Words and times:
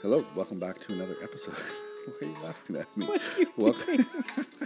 Hello, 0.00 0.24
welcome 0.36 0.60
back 0.60 0.78
to 0.78 0.92
another 0.92 1.16
episode. 1.24 1.54
Why 2.06 2.28
are 2.28 2.30
you 2.30 2.36
laughing 2.44 2.76
at 2.76 2.96
me? 2.96 3.06
What 3.06 3.20
are 3.20 3.40
you 3.40 3.48
welcome, 3.56 4.06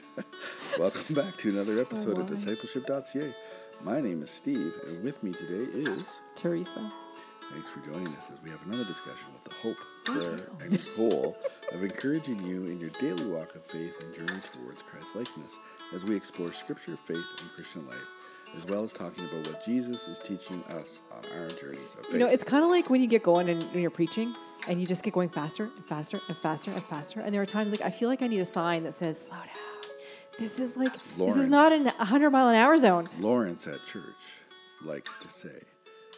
welcome 0.78 1.14
back 1.14 1.38
to 1.38 1.48
another 1.48 1.80
episode 1.80 2.18
of 2.18 2.26
discipleship.ca. 2.26 3.34
My 3.82 4.02
name 4.02 4.20
is 4.20 4.28
Steve, 4.28 4.74
and 4.86 5.02
with 5.02 5.22
me 5.22 5.32
today 5.32 5.72
is. 5.72 6.20
Teresa. 6.34 6.92
Thanks 7.50 7.70
for 7.70 7.80
joining 7.80 8.08
us 8.08 8.28
as 8.30 8.42
we 8.44 8.50
have 8.50 8.62
another 8.66 8.84
discussion 8.84 9.28
with 9.32 9.42
the 9.44 9.54
hope, 9.62 9.78
prayer, 10.04 10.50
and 10.60 10.78
goal 10.98 11.34
of 11.72 11.82
encouraging 11.82 12.44
you 12.44 12.66
in 12.66 12.78
your 12.78 12.90
daily 13.00 13.24
walk 13.24 13.54
of 13.54 13.64
faith 13.64 13.96
and 14.02 14.12
journey 14.12 14.40
towards 14.52 14.82
Christ 14.82 15.16
likeness 15.16 15.58
as 15.94 16.04
we 16.04 16.14
explore 16.14 16.52
scripture, 16.52 16.94
faith, 16.94 17.24
and 17.40 17.50
Christian 17.52 17.86
life, 17.86 18.06
as 18.54 18.66
well 18.66 18.84
as 18.84 18.92
talking 18.92 19.24
about 19.24 19.46
what 19.46 19.64
Jesus 19.64 20.06
is 20.08 20.18
teaching 20.18 20.62
us 20.64 21.00
on 21.10 21.24
our 21.38 21.48
journeys 21.52 21.94
of 21.94 22.04
faith. 22.04 22.12
You 22.12 22.18
know, 22.18 22.28
it's 22.28 22.44
kind 22.44 22.62
of 22.62 22.68
like 22.68 22.90
when 22.90 23.00
you 23.00 23.08
get 23.08 23.22
going 23.22 23.48
and 23.48 23.62
when 23.72 23.80
you're 23.80 23.90
preaching 23.90 24.34
and 24.68 24.80
you 24.80 24.86
just 24.86 25.02
get 25.02 25.12
going 25.14 25.28
faster 25.28 25.70
and 25.76 25.84
faster 25.86 26.20
and 26.28 26.36
faster 26.36 26.70
and 26.70 26.82
faster. 26.84 27.20
And 27.20 27.34
there 27.34 27.42
are 27.42 27.46
times 27.46 27.70
like 27.72 27.80
I 27.80 27.90
feel 27.90 28.08
like 28.08 28.22
I 28.22 28.26
need 28.26 28.40
a 28.40 28.44
sign 28.44 28.84
that 28.84 28.94
says, 28.94 29.22
slow 29.22 29.36
down. 29.36 29.48
This 30.38 30.58
is 30.58 30.76
like, 30.76 30.94
this 31.18 31.36
is 31.36 31.50
not 31.50 31.72
a 31.72 31.82
100 31.84 32.30
mile 32.30 32.48
an 32.48 32.54
hour 32.56 32.76
zone. 32.78 33.08
Lawrence 33.20 33.66
at 33.66 33.84
church 33.84 34.40
likes 34.82 35.18
to 35.18 35.28
say 35.28 35.60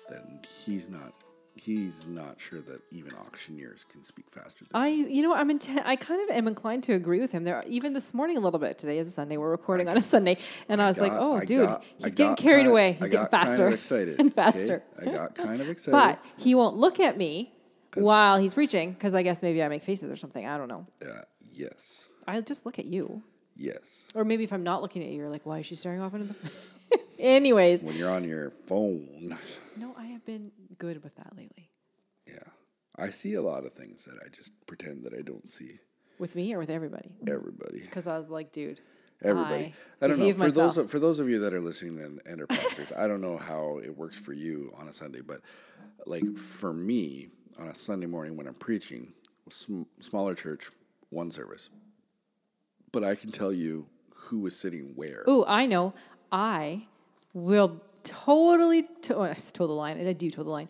that 0.08 0.46
he's 0.64 0.88
not 0.88 1.12
he's 1.56 2.04
not 2.08 2.38
sure 2.40 2.60
that 2.60 2.80
even 2.90 3.14
auctioneers 3.14 3.84
can 3.84 4.02
speak 4.02 4.28
faster 4.28 4.64
than 4.64 4.70
I, 4.82 4.88
you 4.88 5.22
know, 5.22 5.32
I'm 5.34 5.48
inten- 5.50 5.82
I 5.84 5.94
kind 5.94 6.20
of 6.28 6.36
am 6.36 6.48
inclined 6.48 6.82
to 6.84 6.94
agree 6.94 7.20
with 7.20 7.30
him. 7.30 7.44
There, 7.44 7.62
even 7.68 7.92
this 7.92 8.12
morning 8.12 8.36
a 8.36 8.40
little 8.40 8.58
bit. 8.58 8.76
Today 8.76 8.98
is 8.98 9.06
a 9.06 9.12
Sunday. 9.12 9.36
We're 9.36 9.50
recording 9.52 9.88
on 9.88 9.96
a 9.96 10.02
Sunday, 10.02 10.38
and 10.68 10.82
I, 10.82 10.88
was 10.88 10.98
like, 10.98 11.12
"Oh, 11.12 11.36
I 11.36 11.44
dude, 11.44 11.68
got- 11.68 11.82
I 11.82 11.84
he's 12.04 12.14
getting 12.16 12.32
got 12.32 12.38
carried 12.38 12.62
kind- 12.62 12.70
away. 12.72 12.88
I 12.88 12.92
He's 12.92 12.98
getting 13.10 13.12
got 13.12 13.30
kind 13.30 13.42
of 13.42 13.48
faster 13.48 13.68
excited, 13.68 14.08
and 14.20 14.28
okay? 14.32 14.34
faster." 14.34 14.82
I 15.00 15.04
got 15.04 15.34
kind 15.36 15.60
of 15.60 15.68
excited. 15.74 15.92
But 15.92 16.24
he 16.42 16.54
won't 16.56 16.76
look 16.76 16.98
at 16.98 17.16
me 17.16 17.52
while 17.96 18.38
he's 18.38 18.54
preaching 18.54 18.92
because 18.92 19.14
I 19.14 19.22
guess 19.22 19.42
maybe 19.42 19.62
I 19.62 19.68
make 19.68 19.82
faces 19.82 20.10
or 20.10 20.16
something. 20.16 20.46
I 20.46 20.56
don't 20.58 20.68
know. 20.68 20.86
uh, 21.02 21.22
yes, 21.52 22.08
I 22.26 22.40
just 22.40 22.64
look 22.66 22.78
at 22.78 22.86
you, 22.86 23.22
yes. 23.56 24.04
or 24.14 24.24
maybe 24.24 24.44
if 24.44 24.52
I'm 24.52 24.64
not 24.64 24.82
looking 24.82 25.02
at 25.02 25.10
you, 25.10 25.18
you're 25.20 25.30
like, 25.30 25.44
"Why 25.46 25.58
is 25.60 25.66
she 25.66 25.74
staring 25.74 26.00
off 26.00 26.14
into 26.14 26.32
the?" 26.32 26.52
Anyways, 27.18 27.82
When 27.82 27.96
you're 27.96 28.10
on 28.10 28.24
your 28.24 28.50
phone, 28.50 29.36
no, 29.76 29.94
I 29.96 30.06
have 30.06 30.24
been 30.26 30.52
good 30.78 31.02
with 31.02 31.14
that 31.16 31.36
lately. 31.36 31.70
yeah, 32.26 32.38
I 32.96 33.08
see 33.08 33.34
a 33.34 33.42
lot 33.42 33.64
of 33.64 33.72
things 33.72 34.04
that 34.04 34.16
I 34.24 34.28
just 34.28 34.52
pretend 34.66 35.04
that 35.04 35.14
I 35.14 35.22
don't 35.22 35.48
see. 35.48 35.78
With 36.18 36.36
me 36.36 36.54
or 36.54 36.58
with 36.58 36.70
everybody? 36.70 37.10
Everybody, 37.26 37.80
Because 37.80 38.06
I 38.06 38.16
was 38.18 38.30
like, 38.30 38.52
dude, 38.52 38.80
everybody. 39.22 39.74
I 40.00 40.04
I 40.04 40.08
don't 40.08 40.18
know. 40.20 40.32
For 40.32 40.50
those 40.50 40.56
myself. 40.76 40.90
for 40.90 40.98
those 40.98 41.18
of 41.18 41.28
you 41.28 41.40
that 41.40 41.52
are 41.54 41.60
listening 41.60 41.98
and, 42.00 42.20
and 42.26 42.40
are 42.42 42.46
pastors, 42.46 42.92
I 42.96 43.06
don't 43.08 43.20
know 43.20 43.36
how 43.38 43.78
it 43.82 43.96
works 43.96 44.16
for 44.16 44.32
you 44.32 44.70
on 44.78 44.86
a 44.88 44.92
Sunday, 44.92 45.20
but 45.26 45.40
like 46.06 46.36
for 46.36 46.72
me 46.72 47.28
on 47.58 47.68
a 47.68 47.74
Sunday 47.74 48.06
morning 48.06 48.36
when 48.36 48.46
I'm 48.46 48.54
preaching, 48.54 49.12
sm- 49.50 49.82
smaller 50.00 50.34
church, 50.34 50.70
one 51.10 51.30
service, 51.30 51.70
but 52.92 53.04
I 53.04 53.14
can 53.14 53.30
tell 53.30 53.52
you 53.52 53.86
who 54.14 54.40
was 54.40 54.58
sitting 54.58 54.92
where. 54.94 55.24
Oh, 55.26 55.44
I 55.46 55.66
know. 55.66 55.94
I 56.32 56.86
will 57.32 57.82
totally 58.02 58.82
to- 59.02 59.16
oh, 59.16 59.22
I 59.22 59.34
toe 59.34 59.66
the 59.66 59.72
line. 59.72 60.04
I 60.06 60.12
do 60.12 60.30
toe 60.30 60.42
the 60.42 60.50
line. 60.50 60.68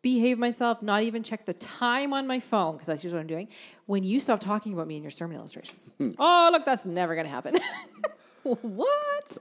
Behave 0.00 0.38
myself, 0.38 0.82
not 0.82 1.02
even 1.02 1.22
check 1.22 1.44
the 1.44 1.54
time 1.54 2.12
on 2.12 2.26
my 2.26 2.40
phone 2.40 2.72
because 2.72 2.86
that's 2.88 3.04
usually 3.04 3.18
what 3.18 3.22
I'm 3.22 3.26
doing. 3.28 3.48
When 3.86 4.02
you 4.02 4.18
stop 4.18 4.40
talking 4.40 4.72
about 4.74 4.88
me 4.88 4.96
in 4.96 5.02
your 5.02 5.10
sermon 5.10 5.36
illustrations. 5.36 5.92
Hmm. 5.98 6.10
oh, 6.18 6.48
look, 6.52 6.64
that's 6.64 6.84
never 6.84 7.14
going 7.14 7.26
to 7.26 7.30
happen. 7.30 7.56
what? 8.42 9.38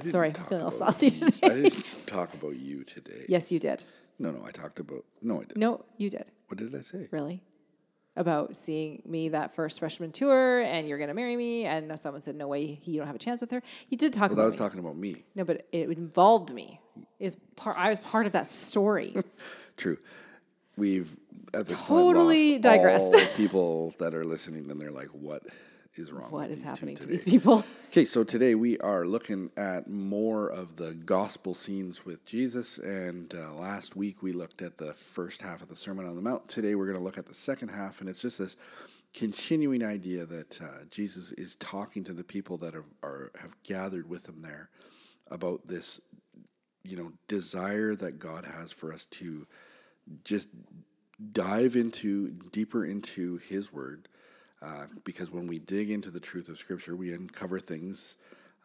Sorry, 0.00 0.28
I'm 0.28 0.34
feeling 0.34 0.62
a 0.62 0.66
little 0.66 0.70
saucy 0.72 1.10
today. 1.10 1.70
Talk 2.08 2.34
about 2.34 2.56
you 2.56 2.84
today. 2.84 3.24
yes, 3.28 3.50
you 3.52 3.58
did. 3.58 3.84
No, 4.18 4.30
no, 4.32 4.44
I 4.44 4.50
talked 4.50 4.80
about. 4.80 5.04
No, 5.22 5.36
I 5.36 5.44
didn't. 5.44 5.58
No, 5.58 5.84
you 5.96 6.10
did. 6.10 6.30
What 6.48 6.58
did 6.58 6.74
I 6.74 6.80
say? 6.80 7.08
Really? 7.12 7.42
About 8.16 8.56
seeing 8.56 9.00
me 9.06 9.28
that 9.28 9.54
first 9.54 9.78
freshman 9.78 10.10
tour 10.10 10.60
and 10.60 10.88
you're 10.88 10.98
going 10.98 11.06
to 11.08 11.14
marry 11.14 11.36
me. 11.36 11.66
And 11.66 11.96
someone 12.00 12.20
said, 12.20 12.34
no 12.34 12.48
way, 12.48 12.80
you 12.82 12.96
don't 12.98 13.06
have 13.06 13.14
a 13.14 13.18
chance 13.20 13.40
with 13.40 13.52
her. 13.52 13.62
You 13.90 13.96
did 13.96 14.12
talk 14.12 14.30
Well, 14.30 14.32
about 14.32 14.42
I 14.42 14.46
was 14.46 14.54
me. 14.54 14.58
talking 14.58 14.80
about 14.80 14.96
me. 14.96 15.22
No, 15.36 15.44
but 15.44 15.68
it 15.70 15.88
involved 15.90 16.52
me. 16.52 16.80
Is 17.20 17.36
part 17.54 17.76
I 17.78 17.90
was 17.90 18.00
part 18.00 18.26
of 18.26 18.32
that 18.32 18.46
story. 18.46 19.14
True. 19.76 19.98
We've 20.76 21.12
at 21.54 21.68
this 21.68 21.80
Totally 21.80 22.54
point 22.54 22.64
lost 22.64 22.76
digressed. 22.76 23.14
all 23.14 23.36
people 23.36 23.92
that 24.00 24.14
are 24.14 24.24
listening, 24.24 24.68
and 24.70 24.80
they're 24.80 24.90
like, 24.90 25.08
"What 25.08 25.42
is 25.98 26.12
wrong? 26.12 26.30
what 26.30 26.50
is 26.50 26.62
happening 26.62 26.96
to 26.96 27.06
these 27.06 27.24
people? 27.24 27.62
Okay, 27.88 28.04
so 28.04 28.22
today 28.22 28.54
we 28.54 28.76
are 28.78 29.06
looking 29.06 29.50
at 29.56 29.88
more 29.88 30.50
of 30.50 30.76
the 30.76 30.92
gospel 30.92 31.54
scenes 31.54 32.04
with 32.04 32.22
Jesus, 32.26 32.76
and 32.76 33.34
uh, 33.34 33.54
last 33.54 33.96
week 33.96 34.22
we 34.22 34.32
looked 34.32 34.60
at 34.60 34.76
the 34.76 34.92
first 34.92 35.40
half 35.40 35.62
of 35.62 35.68
the 35.68 35.74
Sermon 35.74 36.06
on 36.06 36.14
the 36.14 36.20
Mount. 36.20 36.46
Today 36.50 36.74
we're 36.74 36.84
going 36.84 36.98
to 36.98 37.02
look 37.02 37.16
at 37.16 37.24
the 37.24 37.32
second 37.32 37.70
half, 37.70 38.02
and 38.02 38.10
it's 38.10 38.20
just 38.20 38.38
this 38.38 38.56
continuing 39.14 39.82
idea 39.82 40.26
that 40.26 40.60
uh, 40.60 40.84
Jesus 40.90 41.32
is 41.32 41.54
talking 41.54 42.04
to 42.04 42.12
the 42.12 42.24
people 42.24 42.58
that 42.58 42.74
are, 42.74 42.84
are 43.02 43.32
have 43.40 43.54
gathered 43.62 44.06
with 44.06 44.28
him 44.28 44.42
there 44.42 44.68
about 45.30 45.66
this, 45.66 45.98
you 46.84 46.98
know, 46.98 47.12
desire 47.26 47.94
that 47.94 48.18
God 48.18 48.44
has 48.44 48.70
for 48.70 48.92
us 48.92 49.06
to 49.06 49.46
just 50.24 50.50
dive 51.32 51.76
into 51.76 52.30
deeper 52.52 52.84
into 52.84 53.38
His 53.38 53.72
Word, 53.72 54.08
uh, 54.62 54.86
because 55.04 55.30
when 55.30 55.46
we 55.46 55.58
dig 55.58 55.90
into 55.90 56.10
the 56.10 56.20
truth 56.20 56.48
of 56.48 56.58
Scripture, 56.58 56.96
we 56.96 57.12
uncover 57.12 57.60
things 57.60 58.16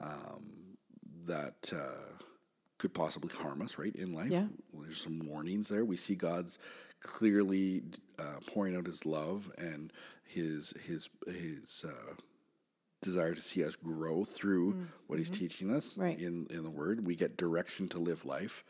um, 0.01 0.75
that 1.27 1.71
uh, 1.75 2.17
could 2.77 2.93
possibly 2.93 3.29
harm 3.35 3.61
us, 3.61 3.77
right, 3.77 3.95
in 3.95 4.13
life. 4.13 4.31
Yeah. 4.31 4.47
There's 4.81 5.01
some 5.01 5.27
warnings 5.27 5.69
there. 5.69 5.85
We 5.85 5.95
see 5.95 6.15
God's 6.15 6.57
clearly 7.01 7.83
uh, 8.19 8.37
pouring 8.47 8.75
out 8.75 8.85
His 8.85 9.05
love 9.05 9.51
and 9.57 9.91
His 10.25 10.73
His 10.85 11.09
His. 11.27 11.85
Uh, 11.87 12.13
desire 13.01 13.35
to 13.35 13.41
see 13.41 13.65
us 13.65 13.75
grow 13.75 14.23
through 14.23 14.87
what 15.07 15.19
he's 15.19 15.29
teaching 15.29 15.69
us 15.75 15.97
Right. 15.97 16.17
in, 16.17 16.47
in 16.49 16.63
the 16.63 16.69
word 16.69 17.05
we 17.05 17.17
get 17.17 17.35
direction 17.35 17.89
to 17.89 17.99
live 17.99 18.23
life 18.23 18.63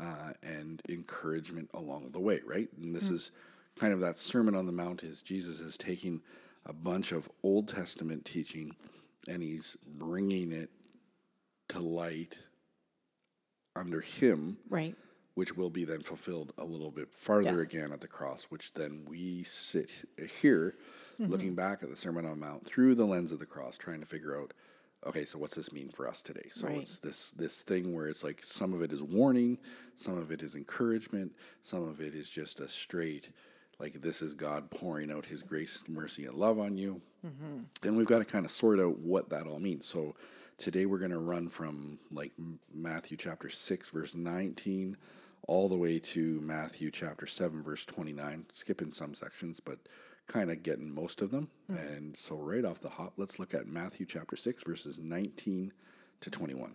uh, 0.00 0.30
and 0.44 0.80
encouragement 0.88 1.68
along 1.74 2.12
the 2.12 2.20
way 2.20 2.38
right 2.46 2.68
and 2.80 2.94
this 2.94 3.10
is 3.10 3.32
kind 3.80 3.92
of 3.92 3.98
that 3.98 4.16
sermon 4.16 4.54
on 4.54 4.66
the 4.66 4.70
mount 4.72 5.02
is 5.02 5.22
jesus 5.22 5.58
is 5.58 5.76
taking 5.76 6.22
a 6.66 6.72
bunch 6.72 7.12
of 7.12 7.28
old 7.42 7.68
testament 7.68 8.24
teaching 8.24 8.74
and 9.28 9.42
he's 9.42 9.76
bringing 9.86 10.52
it 10.52 10.70
to 11.68 11.80
light 11.80 12.38
under 13.76 14.00
him 14.00 14.58
Right. 14.68 14.96
which 15.34 15.56
will 15.56 15.70
be 15.70 15.84
then 15.84 16.00
fulfilled 16.02 16.52
a 16.58 16.64
little 16.64 16.90
bit 16.90 17.12
farther 17.14 17.58
Yes. 17.58 17.72
again 17.72 17.92
at 17.92 18.00
the 18.00 18.08
cross, 18.08 18.44
which 18.44 18.72
then 18.74 19.04
we 19.08 19.44
sit 19.44 19.90
here 20.40 20.74
Mm-hmm. 21.18 21.32
looking 21.32 21.54
back 21.54 21.82
at 21.82 21.90
the 21.90 21.96
Sermon 21.96 22.24
on 22.24 22.40
the 22.40 22.46
Mount 22.46 22.64
through 22.66 22.94
the 22.94 23.04
lens 23.04 23.30
of 23.30 23.38
the 23.40 23.46
cross, 23.46 23.76
trying 23.76 24.00
to 24.00 24.06
figure 24.06 24.40
out, 24.40 24.54
okay, 25.04 25.26
so 25.26 25.38
what's 25.38 25.54
this 25.54 25.70
mean 25.70 25.90
for 25.90 26.08
us 26.08 26.22
today? 26.22 26.48
So 26.50 26.66
Right. 26.66 26.78
it's 26.78 26.98
this 26.98 27.30
this 27.32 27.60
thing 27.60 27.94
where 27.94 28.08
it's 28.08 28.24
like 28.24 28.42
some 28.42 28.72
of 28.72 28.80
it 28.80 28.90
is 28.90 29.02
warning, 29.02 29.58
some 29.96 30.16
of 30.16 30.30
it 30.30 30.42
is 30.42 30.54
encouragement, 30.54 31.32
some 31.60 31.82
of 31.82 32.00
it 32.00 32.14
is 32.14 32.28
just 32.30 32.58
a 32.60 32.68
straight, 32.70 33.28
like 33.80 34.00
this 34.02 34.22
is 34.22 34.34
God 34.34 34.70
pouring 34.70 35.10
out 35.10 35.26
His 35.26 35.42
grace, 35.42 35.82
mercy, 35.88 36.26
and 36.26 36.34
love 36.34 36.58
on 36.58 36.76
you, 36.76 37.00
Mm-hmm. 37.26 37.86
and 37.86 37.96
we've 37.96 38.06
got 38.06 38.20
to 38.20 38.24
kind 38.24 38.44
of 38.46 38.50
sort 38.50 38.80
out 38.80 38.98
what 38.98 39.28
that 39.30 39.46
all 39.46 39.60
means. 39.60 39.84
So 39.86 40.14
today 40.56 40.86
we're 40.86 40.98
going 40.98 41.10
to 41.10 41.18
run 41.18 41.48
from 41.48 41.98
like 42.10 42.32
Matthew 42.74 43.18
chapter 43.18 43.50
6 43.50 43.90
verse 43.90 44.14
19 44.14 44.96
all 45.46 45.68
the 45.68 45.76
way 45.76 45.98
to 45.98 46.40
Matthew 46.40 46.90
chapter 46.90 47.26
7 47.26 47.62
verse 47.62 47.84
29, 47.84 48.46
skipping 48.52 48.90
some 48.90 49.14
sections 49.14 49.60
but 49.60 49.78
kind 50.28 50.50
of 50.50 50.62
getting 50.62 50.94
most 50.94 51.20
of 51.20 51.30
them. 51.30 51.48
And 51.68 52.16
so 52.16 52.36
right 52.36 52.64
off 52.64 52.80
the 52.80 52.88
hop, 52.88 53.14
let's 53.18 53.38
look 53.38 53.52
at 53.52 53.66
Matthew 53.66 54.06
chapter 54.06 54.36
6 54.36 54.62
verses 54.64 54.98
19 54.98 55.72
to 56.22 56.30
21. 56.30 56.74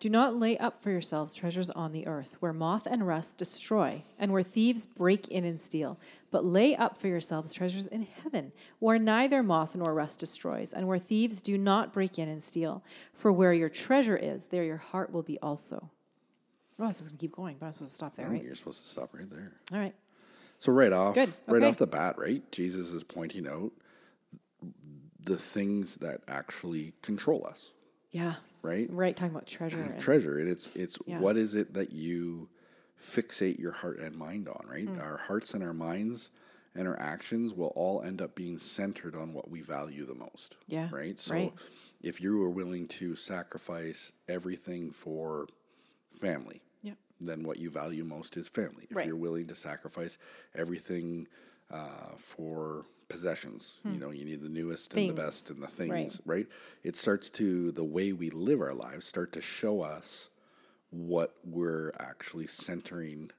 Do 0.00 0.10
not 0.10 0.36
lay 0.36 0.58
up 0.58 0.82
for 0.82 0.90
yourselves 0.90 1.34
treasures 1.34 1.70
on 1.70 1.92
the 1.92 2.06
earth, 2.06 2.36
where 2.40 2.52
moth 2.52 2.86
and 2.86 3.06
rust 3.06 3.38
destroy, 3.38 4.02
and 4.18 4.32
where 4.32 4.42
thieves 4.42 4.84
break 4.84 5.28
in 5.28 5.44
and 5.44 5.58
steal. 5.58 5.98
But 6.30 6.44
lay 6.44 6.76
up 6.76 6.98
for 6.98 7.08
yourselves 7.08 7.54
treasures 7.54 7.86
in 7.86 8.06
heaven, 8.22 8.52
where 8.80 8.98
neither 8.98 9.42
moth 9.42 9.74
nor 9.74 9.94
rust 9.94 10.18
destroys, 10.18 10.72
and 10.72 10.86
where 10.86 10.98
thieves 10.98 11.40
do 11.40 11.56
not 11.56 11.92
break 11.92 12.18
in 12.18 12.28
and 12.28 12.42
steal. 12.42 12.84
For 13.14 13.32
where 13.32 13.54
your 13.54 13.70
treasure 13.70 14.16
is, 14.16 14.48
there 14.48 14.64
your 14.64 14.76
heart 14.76 15.10
will 15.10 15.22
be 15.22 15.38
also. 15.40 15.90
Oh, 16.78 16.88
this 16.88 17.00
is 17.00 17.08
going 17.08 17.18
to 17.18 17.20
keep 17.20 17.32
going, 17.32 17.56
but 17.58 17.66
I'm 17.66 17.72
supposed 17.72 17.92
to 17.92 17.94
stop 17.94 18.16
there, 18.16 18.28
right? 18.28 18.42
You're 18.42 18.56
supposed 18.56 18.82
to 18.82 18.88
stop 18.88 19.14
right 19.14 19.30
there. 19.30 19.52
All 19.72 19.78
right. 19.78 19.94
So 20.58 20.72
right 20.72 20.92
off, 20.92 21.14
Good, 21.14 21.32
right 21.46 21.62
off 21.62 21.76
the 21.76 21.86
bat, 21.86 22.18
right? 22.18 22.42
Jesus 22.50 22.90
is 22.90 23.04
pointing 23.04 23.46
out 23.46 23.70
the 25.22 25.38
things 25.38 25.96
that 25.96 26.20
actually 26.28 26.92
control 27.00 27.46
us, 27.46 27.72
Yeah. 28.14 28.34
right? 28.62 28.86
Right. 28.90 29.14
Talking 29.16 29.34
about 29.34 29.46
treasure. 29.46 29.80
And, 29.80 30.00
treasure 30.00 30.38
and 30.38 30.48
it's 30.48 30.74
it's 30.76 30.98
Yeah. 31.06 31.18
what 31.20 31.36
is 31.36 31.54
it 31.54 31.74
that 31.74 31.92
you 31.92 32.48
fixate 33.02 33.58
your 33.58 33.72
heart 33.72 33.98
and 33.98 34.16
mind 34.16 34.48
on 34.48 34.66
right 34.66 34.88
Hmm. 34.88 34.98
our 35.00 35.18
hearts 35.18 35.52
and 35.52 35.62
our 35.62 35.74
minds 35.74 36.30
and 36.74 36.88
our 36.88 36.98
actions 36.98 37.52
will 37.52 37.72
all 37.76 38.00
end 38.02 38.22
up 38.22 38.34
being 38.34 38.58
centered 38.58 39.14
on 39.14 39.34
what 39.34 39.50
we 39.50 39.60
value 39.60 40.06
the 40.06 40.14
most 40.14 40.56
Yeah, 40.68 40.88
right 40.90 41.18
so 41.18 41.34
right. 41.34 41.52
if 42.00 42.20
you 42.22 42.40
are 42.42 42.50
willing 42.50 42.88
to 43.00 43.14
sacrifice 43.14 44.12
everything 44.28 44.90
for 44.90 45.46
family 46.12 46.62
Yep. 46.82 46.96
then 47.20 47.42
what 47.42 47.58
you 47.58 47.68
value 47.70 48.04
most 48.04 48.36
is 48.38 48.48
family 48.48 48.86
if 48.88 48.96
Right. 48.96 49.06
you're 49.06 49.18
willing 49.18 49.48
to 49.48 49.54
sacrifice 49.54 50.16
everything 50.54 51.26
uh, 51.70 52.14
for 52.16 52.86
possessions. 53.08 53.80
You 53.84 53.98
know, 53.98 54.10
you 54.10 54.24
need 54.24 54.40
the 54.42 54.48
newest 54.48 54.94
and 54.94 55.08
the 55.08 55.12
Hmm. 55.12 55.16
Best 55.26 55.50
and 55.50 55.62
the 55.62 55.66
things, 55.66 56.20
right. 56.24 56.46
It 56.82 56.96
starts 56.96 57.30
to 57.30 57.70
the 57.72 57.84
way 57.84 58.12
we 58.12 58.30
live 58.30 58.60
our 58.60 58.74
lives 58.74 59.06
start 59.06 59.32
to 59.32 59.40
show 59.40 59.82
us 59.82 60.28
what 60.90 61.34
we're 61.44 61.92
actually 61.98 62.46
centering 62.46 63.30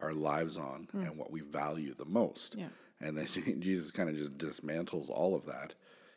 our 0.00 0.12
lives 0.12 0.58
on 0.58 0.88
and 0.92 1.16
what 1.16 1.30
we 1.30 1.40
value 1.40 1.94
the 1.94 2.04
most. 2.04 2.54
Hmm. 2.54 2.60
Yeah. 2.60 2.68
And 3.00 3.16
then 3.18 3.26
Jesus 3.60 3.90
kind 3.90 4.08
of 4.08 4.16
just 4.16 4.36
dismantles 4.38 5.10
all 5.10 5.34
of 5.36 5.46
that 5.46 5.74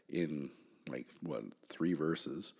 in 0.09 0.51
like 0.89 1.07
what 1.21 1.43
three 1.65 1.93
verses. 1.93 2.53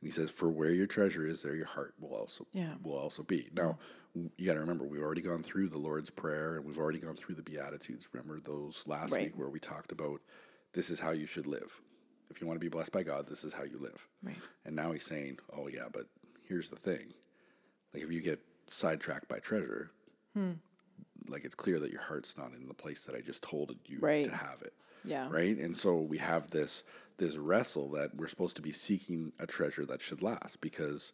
And 0.00 0.08
he 0.08 0.12
says, 0.12 0.30
"For 0.30 0.50
where 0.50 0.70
your 0.70 0.86
treasure 0.86 1.26
is, 1.26 1.42
there 1.42 1.54
your 1.54 1.66
heart 1.66 1.94
will 1.98 2.14
also 2.14 2.46
Yeah. 2.52 2.74
will 2.82 2.96
also 2.98 3.22
be." 3.22 3.48
Now, 3.54 3.78
you 4.36 4.46
got 4.46 4.54
to 4.54 4.60
remember 4.60 4.86
we've 4.86 5.02
already 5.02 5.20
gone 5.20 5.42
through 5.42 5.68
the 5.68 5.78
Lord's 5.78 6.10
prayer 6.10 6.56
and 6.56 6.64
we've 6.64 6.78
already 6.78 6.98
gone 6.98 7.16
through 7.16 7.34
the 7.34 7.42
Beatitudes. 7.42 8.08
Remember 8.12 8.40
those 8.40 8.82
last 8.86 9.12
Right. 9.12 9.24
week 9.24 9.36
where 9.38 9.48
we 9.50 9.60
talked 9.60 9.92
about 9.92 10.20
this 10.72 10.90
is 10.90 11.00
how 11.00 11.10
you 11.10 11.26
should 11.26 11.46
live. 11.46 11.80
If 12.30 12.40
you 12.40 12.46
want 12.46 12.56
to 12.60 12.64
be 12.64 12.68
blessed 12.70 12.92
by 12.92 13.02
God, 13.02 13.28
this 13.28 13.44
is 13.44 13.52
how 13.52 13.64
you 13.64 13.78
live. 13.78 14.06
Right. 14.22 14.36
And 14.64 14.74
now 14.74 14.92
he's 14.92 15.04
saying, 15.04 15.38
"Oh 15.52 15.68
yeah, 15.68 15.88
but 15.92 16.04
here's 16.48 16.70
the 16.70 16.76
thing: 16.76 17.14
like 17.94 18.02
if 18.02 18.10
you 18.10 18.20
get 18.20 18.40
sidetracked 18.66 19.28
by 19.28 19.38
treasure, 19.38 19.90
Hmm. 20.34 20.52
like 21.28 21.44
it's 21.44 21.54
clear 21.54 21.78
that 21.80 21.92
your 21.92 22.02
heart's 22.02 22.36
not 22.36 22.52
in 22.52 22.66
the 22.68 22.74
place 22.74 23.04
that 23.04 23.14
I 23.14 23.20
just 23.20 23.42
told 23.42 23.76
you 23.86 23.98
Right. 24.00 24.24
to 24.24 24.34
have 24.34 24.62
it." 24.62 24.74
Yeah. 25.04 25.28
Right. 25.30 25.56
And 25.56 25.76
so 25.76 26.00
we 26.00 26.18
have 26.18 26.50
this 26.50 26.82
this 27.18 27.36
wrestle 27.36 27.88
that 27.92 28.14
we're 28.14 28.26
supposed 28.26 28.56
to 28.56 28.62
be 28.62 28.72
seeking 28.72 29.32
a 29.38 29.46
treasure 29.46 29.86
that 29.86 30.02
should 30.02 30.20
last 30.20 30.60
because 30.60 31.12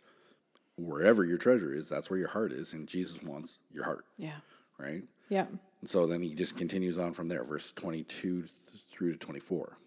wherever 0.87 1.25
your 1.25 1.39
treasure 1.39 1.73
is, 1.73 1.89
that's 1.89 2.11
where 2.11 2.19
your 2.19 2.29
heart 2.29 2.53
is, 2.53 2.73
and 2.73 2.89
Jesus 2.89 3.23
wants 3.23 3.59
your 3.71 3.85
heart. 3.85 4.05
Yeah. 4.17 4.37
Right. 4.79 5.03
Yeah. 5.29 5.47
And 5.81 5.89
so 5.89 6.07
then 6.07 6.23
he 6.23 6.35
just 6.35 6.57
continues 6.57 6.99
on 6.99 7.13
from 7.13 7.29
there, 7.29 7.45
verse 7.45 7.73
twenty 7.73 8.03
two 8.05 8.45
through 8.91 9.13
to 9.13 9.19
twenty 9.19 9.41
four. 9.41 9.79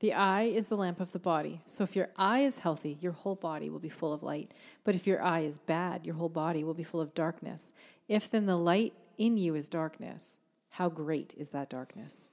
The 0.00 0.12
eye 0.12 0.42
is 0.42 0.68
the 0.68 0.76
lamp 0.76 1.00
of 1.00 1.12
the 1.12 1.18
body. 1.18 1.62
So 1.66 1.82
if 1.84 1.96
your 1.96 2.10
eye 2.16 2.40
is 2.40 2.58
healthy, 2.58 2.98
your 3.00 3.12
whole 3.12 3.34
body 3.34 3.70
will 3.70 3.78
be 3.78 3.88
full 3.88 4.12
of 4.12 4.22
light. 4.22 4.52
But 4.84 4.94
if 4.94 5.06
your 5.06 5.22
eye 5.22 5.40
is 5.40 5.58
bad, 5.58 6.04
your 6.04 6.16
whole 6.16 6.28
body 6.28 6.62
will 6.62 6.74
be 6.74 6.84
full 6.84 7.00
of 7.00 7.14
darkness. 7.14 7.72
If 8.06 8.30
then 8.30 8.44
the 8.44 8.56
light 8.56 8.92
in 9.16 9.38
you 9.38 9.54
is 9.54 9.68
darkness, 9.68 10.38
how 10.68 10.90
great 10.90 11.32
is 11.36 11.50
that 11.50 11.70
darkness? 11.70 12.28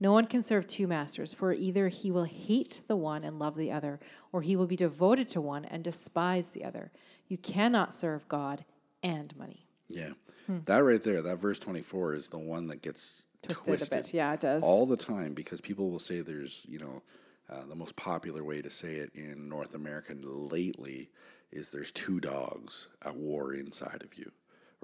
No 0.00 0.12
one 0.12 0.26
can 0.26 0.42
serve 0.42 0.66
two 0.66 0.88
masters, 0.88 1.32
for 1.32 1.54
either 1.54 1.86
he 1.86 2.10
will 2.10 2.24
hate 2.24 2.80
the 2.88 2.96
one 2.96 3.22
and 3.22 3.38
love 3.38 3.56
the 3.56 3.70
other, 3.70 4.00
or 4.32 4.42
he 4.42 4.56
will 4.56 4.66
be 4.66 4.74
devoted 4.74 5.28
to 5.28 5.40
one 5.40 5.64
and 5.64 5.84
despise 5.84 6.48
the 6.48 6.64
other. 6.64 6.90
You 7.34 7.38
cannot 7.38 7.92
serve 7.92 8.28
God 8.28 8.64
and 9.02 9.36
money. 9.36 9.66
Yeah. 9.88 10.10
That 10.46 10.84
right 10.84 11.02
there, 11.02 11.20
that 11.20 11.40
verse 11.40 11.58
24 11.58 12.14
is 12.14 12.28
the 12.28 12.38
one 12.38 12.68
that 12.68 12.80
gets 12.80 13.24
Twisted, 13.42 13.64
twisted, 13.64 13.92
a 13.92 13.96
bit. 13.96 14.14
Yeah, 14.14 14.32
it 14.34 14.40
does. 14.40 14.62
all 14.62 14.86
the 14.86 14.96
time 14.96 15.34
because 15.34 15.60
people 15.60 15.90
will 15.90 15.98
say 15.98 16.20
there's, 16.20 16.64
you 16.68 16.78
know, 16.78 17.02
uh, 17.50 17.66
the 17.68 17.74
most 17.74 17.96
popular 17.96 18.44
way 18.44 18.62
to 18.62 18.70
say 18.70 18.94
it 18.94 19.10
in 19.16 19.48
North 19.48 19.74
America 19.74 20.14
lately 20.22 21.10
is 21.50 21.72
there's 21.72 21.90
two 21.90 22.20
dogs 22.20 22.86
at 23.04 23.16
war 23.16 23.52
inside 23.52 24.04
of 24.04 24.16
you, 24.16 24.30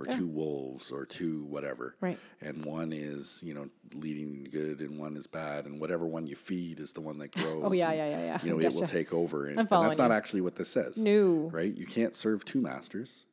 or 0.00 0.06
two 0.06 0.26
wolves, 0.26 0.90
or 0.90 1.04
two 1.04 1.44
whatever. 1.46 1.94
Right. 2.00 2.18
And 2.40 2.64
one 2.64 2.92
is, 2.92 3.40
you 3.44 3.54
know, 3.54 3.66
leading 3.94 4.48
good 4.50 4.80
and 4.80 4.98
one 4.98 5.16
is 5.16 5.26
bad, 5.26 5.66
and 5.66 5.80
whatever 5.80 6.06
one 6.06 6.26
you 6.26 6.36
feed 6.36 6.80
is 6.80 6.92
the 6.92 7.00
one 7.00 7.18
that 7.18 7.32
grows. 7.36 7.62
Oh, 7.64 7.72
yeah, 7.72 7.90
and, 7.90 7.98
yeah, 7.98 8.08
yeah, 8.08 8.24
yeah. 8.24 8.38
You 8.42 8.50
know, 8.50 8.60
it 8.60 8.72
will 8.72 8.82
take 8.82 9.12
over. 9.12 9.46
And, 9.46 9.58
and 9.58 9.68
that's 9.68 9.98
not 9.98 10.10
you. 10.10 10.16
actually 10.16 10.40
what 10.40 10.56
this 10.56 10.68
says. 10.68 10.96
No. 10.96 11.50
Right? 11.52 11.76
You 11.76 11.86
can't 11.86 12.14
serve 12.14 12.44
two 12.44 12.60
masters. 12.60 13.24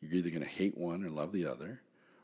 You're 0.00 0.14
either 0.14 0.30
going 0.30 0.42
to 0.42 0.48
hate 0.48 0.76
one 0.76 1.02
and 1.02 1.14
love 1.14 1.32
the 1.32 1.46
other, 1.46 1.80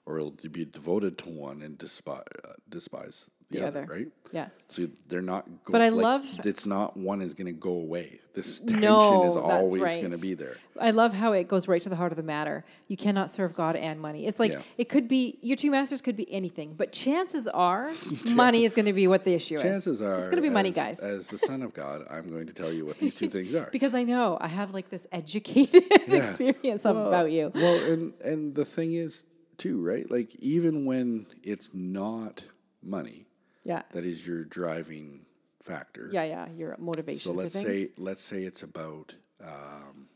or 0.07 0.19
you'll 0.19 0.35
be 0.51 0.65
devoted 0.65 1.19
to 1.19 1.29
one 1.31 1.63
and 1.63 1.79
despise, 1.79 2.25
uh, 2.45 2.53
despise 2.69 3.31
the, 3.51 3.59
The 3.61 3.67
other, 3.67 3.83
other. 3.83 3.93
right? 3.93 4.07
Yeah. 4.33 4.49
So 4.69 4.87
they're 5.09 5.23
not. 5.23 5.45
Go- 5.65 5.73
But 5.73 5.83
I 5.83 5.89
like, 5.89 6.03
love- 6.05 6.27
It's 6.45 6.65
not 6.65 6.97
one 6.97 7.21
is 7.21 7.35
going 7.35 7.49
to 7.49 7.53
go 7.53 7.73
away. 7.81 8.21
This 8.33 8.61
tension 8.61 8.81
No, 8.81 9.25
is 9.27 9.37
always 9.37 9.83
right. 9.83 10.01
going 10.01 10.13
to 10.15 10.21
be 10.21 10.35
there. 10.35 10.57
I 10.81 10.91
love 10.91 11.13
how 11.13 11.33
it 11.33 11.49
goes 11.49 11.67
right 11.67 11.83
to 11.83 11.89
the 11.89 11.97
heart 11.97 12.13
of 12.13 12.17
the 12.17 12.23
matter. 12.23 12.65
You 12.87 12.97
cannot 12.97 13.29
serve 13.29 13.55
God 13.55 13.75
and 13.75 14.01
money. 14.01 14.27
It's 14.29 14.39
like 14.39 14.53
Yeah. 14.53 14.63
it 14.79 14.89
could 14.89 15.09
be 15.09 15.37
your 15.43 15.57
two 15.57 15.73
masters 15.73 16.01
could 16.01 16.15
be 16.15 16.33
anything, 16.33 16.75
but 16.75 16.93
chances 16.93 17.49
are 17.49 17.93
money 18.33 18.63
is 18.63 18.73
going 18.73 18.87
to 18.87 18.93
be 18.93 19.09
what 19.09 19.25
the 19.25 19.35
issue 19.35 19.57
is. 19.57 19.63
Chances 19.63 20.01
are, 20.01 20.15
it's 20.19 20.27
going 20.29 20.37
to 20.37 20.43
be 20.43 20.49
money, 20.51 20.69
as- 20.69 20.75
guys. 20.77 21.01
As 21.01 21.27
the 21.27 21.39
son 21.39 21.63
of 21.63 21.75
God, 21.75 22.03
I'm 22.09 22.31
going 22.31 22.47
to 22.47 22.53
tell 22.53 22.73
you 22.73 22.87
what 22.87 22.99
these 22.99 23.17
two 23.17 23.29
things 23.35 23.53
are. 23.57 23.69
because 23.73 23.97
I 23.97 24.05
know 24.05 24.39
I 24.41 24.47
have 24.47 24.73
like 24.73 24.91
this 24.91 25.09
educated 25.11 25.83
experience 26.09 26.85
about 26.85 27.33
you. 27.33 27.51
Well, 27.53 27.93
and 27.93 28.13
and 28.23 28.55
the 28.55 28.65
thing 28.65 28.95
is 28.95 29.25
too, 29.59 29.85
right? 29.85 30.09
Like 30.09 30.37
even 30.37 30.87
when 30.87 31.27
it's 31.43 31.71
not 31.75 32.45
money 32.83 33.27
Yeah. 33.71 33.83
that 33.93 34.05
is 34.05 34.27
your 34.27 34.45
driving 34.45 35.27
factor. 35.63 36.09
Yeah, 36.13 36.25
yeah. 36.35 36.47
Your 36.61 36.77
motivation. 36.79 37.21
So 37.21 37.33
let's 37.33 37.53
say 37.67 37.89
let's 38.09 38.21
say 38.31 38.39
it's 38.51 38.63
about 38.63 39.15
um, 39.53 40.09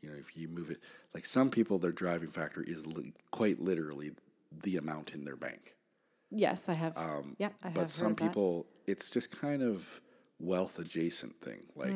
you 0.00 0.08
know 0.10 0.16
if 0.24 0.36
you 0.36 0.48
move 0.48 0.70
it 0.70 0.78
like 1.14 1.24
some 1.26 1.50
people 1.50 1.78
their 1.78 1.92
driving 2.04 2.28
factor 2.28 2.62
is 2.74 2.86
li- 2.86 3.12
quite 3.30 3.58
literally 3.60 4.10
the 4.62 4.76
amount 4.76 5.12
in 5.14 5.24
their 5.24 5.36
bank. 5.36 5.74
Yes, 6.30 6.68
I 6.68 6.74
have. 6.74 6.94
yeah, 6.96 7.02
I 7.02 7.06
have. 7.08 7.16
Um, 7.18 7.72
But 7.74 7.80
heard 7.80 7.88
some 7.88 8.14
people 8.14 8.66
it's 8.86 9.10
just 9.10 9.28
kind 9.40 9.62
of 9.62 10.00
wealth 10.38 10.78
adjacent 10.78 11.34
thing. 11.40 11.60
Like 11.74 11.94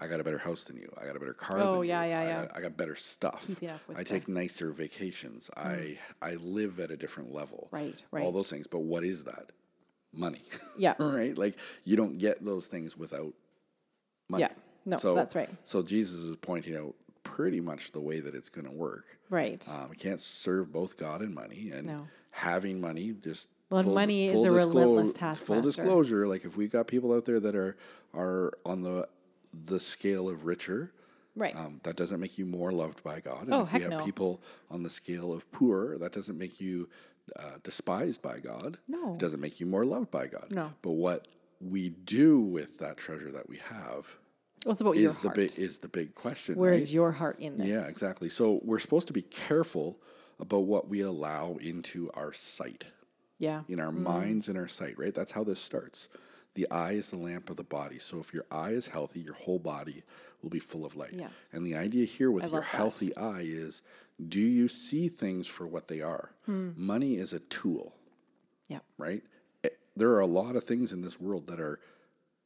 I 0.00 0.06
got 0.06 0.20
a 0.20 0.24
better 0.24 0.38
house 0.38 0.62
than 0.64 0.76
you. 0.76 0.88
I 1.00 1.04
got 1.06 1.16
a 1.16 1.18
better 1.18 1.34
car 1.34 1.56
Hmm. 1.58 1.62
Oh, 1.68 1.78
than 1.80 1.88
yeah, 1.88 2.04
you. 2.04 2.10
yeah, 2.10 2.20
I 2.20 2.24
yeah. 2.24 2.40
Got, 2.46 2.56
I 2.56 2.60
got 2.66 2.76
better 2.76 2.94
stuff. 2.96 3.46
Keeping 3.46 3.70
up 3.70 3.80
with 3.88 3.98
I 3.98 4.02
the- 4.02 4.08
Hmm. 4.08 4.14
take 4.14 4.28
nicer 4.28 4.70
vacations. 4.72 5.50
I 5.56 5.98
I 6.22 6.34
live 6.36 6.78
at 6.80 6.90
a 6.90 6.96
different 6.96 7.32
level. 7.32 7.68
Right, 7.72 7.96
All 8.12 8.18
right. 8.20 8.32
those 8.32 8.50
things. 8.50 8.66
But 8.66 8.80
what 8.92 9.04
is 9.04 9.24
that? 9.24 9.50
Money. 10.12 10.42
Yeah. 10.78 10.94
right? 11.00 11.36
Like 11.36 11.56
you 11.84 11.96
don't 11.96 12.18
get 12.18 12.44
those 12.44 12.68
things 12.68 12.96
without 12.96 13.32
money. 14.30 14.42
Yeah. 14.42 14.52
No, 14.86 14.96
so, 14.96 15.14
that's 15.14 15.34
right. 15.34 15.48
So 15.64 15.82
Jesus 15.82 16.20
is 16.20 16.36
pointing 16.36 16.76
out 16.76 16.94
pretty 17.24 17.60
much 17.60 17.90
the 17.92 18.00
way 18.00 18.20
that 18.20 18.34
it's 18.34 18.48
going 18.48 18.64
to 18.66 18.72
work. 18.72 19.04
Right. 19.28 19.66
Um, 19.68 19.90
we 19.90 19.96
can't 19.96 20.20
serve 20.20 20.72
both 20.72 20.96
God 20.96 21.20
and 21.20 21.34
money, 21.34 21.70
and 21.74 21.86
No. 21.88 22.06
having 22.30 22.80
money 22.80 23.12
just. 23.22 23.48
Well, 23.70 23.80
and 23.82 23.92
money 23.92 24.26
is 24.28 24.44
a 24.44 24.50
relentless 24.50 25.08
Full 25.08 25.12
taskmaster. 25.14 25.62
disclosure, 25.62 26.26
like 26.28 26.44
if 26.46 26.56
we've 26.56 26.72
got 26.72 26.86
people 26.86 27.12
out 27.12 27.24
there 27.26 27.40
that 27.40 27.54
are 27.56 27.76
are 28.14 28.52
on 28.64 28.82
the 28.82 29.06
the 29.66 29.80
scale 29.80 30.28
of 30.30 30.44
richer, 30.44 30.92
right. 31.36 31.54
um, 31.56 31.80
that 31.82 31.96
doesn't 31.96 32.20
make 32.20 32.38
you 32.38 32.46
more 32.46 32.70
loved 32.72 33.02
by 33.02 33.18
God. 33.20 33.42
And 33.44 33.52
Oh, 33.54 33.62
if 33.62 33.72
we 33.72 33.80
heck 33.80 33.90
have 33.90 33.98
no. 34.00 34.04
people 34.06 34.40
on 34.70 34.82
the 34.84 34.90
scale 34.90 35.32
of 35.34 35.50
poor, 35.52 35.98
that 35.98 36.12
doesn't 36.12 36.38
make 36.38 36.60
you 36.60 36.88
uh, 37.38 37.58
despised 37.62 38.22
by 38.22 38.38
God. 38.38 38.78
No. 38.88 39.14
It 39.14 39.18
doesn't 39.18 39.40
make 39.40 39.60
you 39.60 39.66
more 39.66 39.84
loved 39.84 40.10
by 40.10 40.26
God. 40.26 40.46
No. 40.50 40.72
But 40.82 40.92
what 40.92 41.28
we 41.60 41.88
do 41.90 42.40
with 42.40 42.78
that 42.78 42.96
treasure 42.96 43.32
that 43.32 43.48
we 43.48 43.58
have 43.58 44.16
well, 44.64 44.72
it's 44.72 44.80
about 44.80 44.96
your 44.96 45.10
is 45.10 45.18
the 45.18 45.28
heart. 45.28 45.36
big 45.36 45.58
is 45.58 45.78
the 45.78 45.88
big 45.88 46.14
question. 46.14 46.56
Where 46.56 46.70
right? 46.72 46.80
is 46.80 46.92
your 46.92 47.12
heart 47.12 47.38
in 47.40 47.58
this? 47.58 47.68
Yeah, 47.68 47.86
exactly. 47.88 48.28
So 48.28 48.60
we're 48.64 48.78
supposed 48.80 49.06
to 49.08 49.12
be 49.12 49.22
careful 49.22 49.98
about 50.40 50.60
what 50.66 50.88
we 50.88 51.00
allow 51.00 51.56
into 51.60 52.10
our 52.14 52.32
sight, 52.32 52.84
Yeah. 53.38 53.62
in 53.68 53.80
our 53.80 53.90
Mm-hmm. 53.90 54.02
minds 54.04 54.48
and 54.48 54.56
our 54.58 54.68
sight, 54.68 54.98
right? 54.98 55.14
That's 55.14 55.32
how 55.32 55.42
this 55.44 55.60
starts. 55.60 56.08
The 56.58 56.68
eye 56.72 56.90
is 56.94 57.10
the 57.10 57.16
lamp 57.16 57.50
of 57.50 57.56
the 57.56 57.62
body. 57.62 58.00
So 58.00 58.18
if 58.18 58.34
your 58.34 58.44
eye 58.50 58.70
is 58.70 58.88
healthy, 58.88 59.20
your 59.20 59.34
whole 59.34 59.60
body 59.60 60.02
will 60.42 60.50
be 60.50 60.58
full 60.58 60.84
of 60.84 60.96
light. 60.96 61.12
Yeah. 61.12 61.28
And 61.52 61.64
the 61.64 61.76
idea 61.76 62.04
here 62.04 62.32
with 62.32 62.46
I 62.46 62.48
your 62.48 62.62
healthy 62.62 63.16
eye 63.16 63.42
is 63.44 63.80
do 64.28 64.40
you 64.40 64.66
see 64.66 65.06
things 65.08 65.46
for 65.46 65.68
what 65.68 65.86
they 65.86 66.00
are? 66.00 66.32
Hmm. 66.46 66.70
Money 66.76 67.14
is 67.14 67.32
a 67.32 67.38
tool, 67.38 67.94
Yeah. 68.66 68.80
right? 68.96 69.22
Eh, 69.62 69.68
There 69.94 70.10
are 70.14 70.18
a 70.18 70.26
lot 70.26 70.56
of 70.56 70.64
things 70.64 70.92
in 70.92 71.00
this 71.02 71.20
world 71.20 71.46
that 71.46 71.60
are 71.60 71.78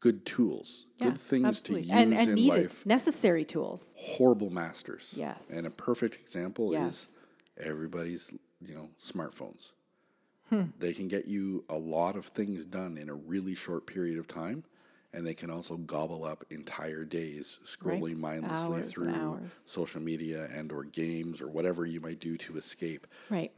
good 0.00 0.26
tools, 0.26 0.85
Yeah, 0.99 1.07
good 1.09 1.19
things 1.19 1.47
absolutely. 1.47 1.87
to 1.88 1.88
use 1.95 1.97
and, 1.97 2.12
and 2.12 2.28
in 2.28 2.35
needed, 2.35 2.62
life 2.64 2.85
necessary 2.85 3.47
tools. 3.47 3.95
horrible 3.97 4.50
masters. 4.50 5.14
Yes. 5.16 5.49
And 5.50 5.66
a 5.66 5.71
perfect 5.71 6.16
example 6.16 6.73
Yes. 6.73 6.92
is 6.92 7.19
everybody's, 7.66 8.31
you 8.61 8.75
know, 8.75 8.90
smartphones. 9.00 9.71
Hmm. 10.52 10.64
They 10.78 10.92
can 10.92 11.09
get 11.09 11.26
you 11.26 11.64
a 11.71 11.76
lot 11.76 12.14
of 12.14 12.26
things 12.26 12.66
done 12.66 12.99
in 12.99 13.09
a 13.09 13.14
really 13.14 13.54
short 13.54 13.87
period 13.87 14.18
of 14.18 14.28
time, 14.28 14.64
and 15.14 15.26
they 15.26 15.32
can 15.32 15.50
also 15.50 15.78
gobble 15.78 16.25
up 16.25 16.44
entire 16.50 17.06
days 17.06 17.59
scrolling 17.64 18.18
mindlessly 18.18 18.82
Hours 18.82 18.92
through 18.92 19.40
social 19.64 20.02
media 20.02 20.49
and 20.52 20.71
or 20.71 20.85
games 20.85 21.40
or 21.40 21.49
whatever 21.49 21.87
you 21.87 22.02
might 22.02 22.21
do 22.21 22.37
to 22.37 22.56
escape. 22.56 23.06
Right. 23.30 23.50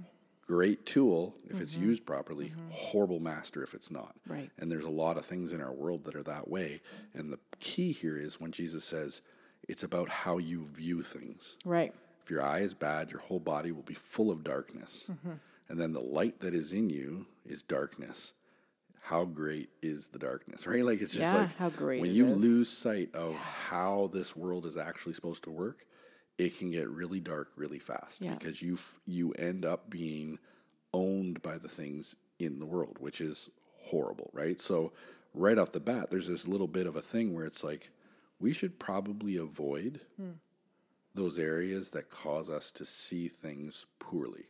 Great 0.47 0.87
tool 0.87 1.35
if 1.51 1.61
it's 1.61 1.77
used 1.77 2.07
properly, 2.07 2.53
horrible 2.71 3.19
master 3.19 3.65
if 3.65 3.75
it's 3.75 3.91
not. 3.91 4.15
Mm-hmm. 4.21 4.33
Right. 4.33 4.51
And 4.59 4.71
there's 4.71 4.85
a 4.85 4.91
lot 4.91 5.17
of 5.17 5.25
things 5.25 5.53
in 5.53 5.61
our 5.61 5.73
world 5.73 6.05
that 6.05 6.15
are 6.15 6.23
that 6.23 6.49
way. 6.49 6.81
And 7.13 7.33
the 7.33 7.41
key 7.59 7.91
here 7.91 8.17
is 8.17 8.41
when 8.41 8.53
Jesus 8.53 8.85
says 8.85 9.21
it's 9.69 9.83
about 9.83 10.09
how 10.09 10.39
you 10.39 10.65
view 10.65 11.03
things. 11.03 11.57
Right. 11.65 11.93
If 12.23 12.31
your 12.31 12.43
eye 12.43 12.61
is 12.61 12.73
bad, 12.73 13.11
your 13.11 13.21
whole 13.21 13.41
body 13.41 13.73
will 13.73 13.83
be 13.83 13.95
full 13.95 14.31
of 14.31 14.45
darkness. 14.45 15.07
Mm-hmm. 15.11 15.33
And 15.69 15.81
then 15.81 15.93
the 15.93 16.01
light 16.01 16.41
that 16.41 16.55
is 16.55 16.73
in 16.73 16.91
you 16.91 17.27
is 17.45 17.63
darkness. 17.63 18.33
How 19.01 19.25
great 19.25 19.69
is 19.83 20.09
the 20.09 20.19
darkness, 20.19 20.67
right? 20.67 20.85
Like 20.85 21.01
it's 21.01 21.15
just 21.15 21.33
Yeah, 21.33 21.43
like 21.43 21.57
how 21.57 21.71
great 21.71 22.01
when 22.01 22.13
you 22.13 22.27
is. 22.29 22.41
lose 22.41 22.71
sight 22.71 23.15
of 23.15 23.37
how 23.37 24.09
this 24.13 24.35
world 24.35 24.65
is 24.65 24.77
actually 24.77 25.13
supposed 25.13 25.45
to 25.45 25.51
work, 25.51 25.85
it 26.39 26.57
can 26.59 26.71
get 26.71 26.89
really 26.89 27.21
dark 27.21 27.49
really 27.57 27.79
fast 27.79 28.23
Yeah. 28.23 28.35
because 28.35 28.63
you 28.63 28.79
you 29.07 29.33
end 29.33 29.65
up 29.65 29.91
being 29.91 30.39
owned 30.95 31.43
by 31.43 31.59
the 31.59 31.69
things 31.69 32.17
in 32.39 32.59
the 32.59 32.67
world, 32.67 32.97
which 33.01 33.21
is 33.21 33.51
horrible, 33.83 34.31
right? 34.33 34.59
So, 34.59 34.93
right 35.35 35.59
off 35.59 35.73
the 35.73 35.81
bat, 35.81 36.11
there's 36.11 36.29
this 36.29 36.49
little 36.49 36.69
bit 36.69 36.87
of 36.87 36.97
a 36.97 37.03
thing 37.03 37.35
where 37.35 37.45
it's 37.45 37.65
like, 37.65 37.91
we 38.41 38.53
should 38.53 38.79
probably 38.79 39.37
avoid 39.37 40.01
hmm. 40.17 40.33
those 41.15 41.39
areas 41.39 41.91
that 41.91 42.11
cause 42.11 42.49
us 42.49 42.71
to 42.73 42.85
see 42.85 43.29
things 43.29 43.87
poorly. 43.99 44.45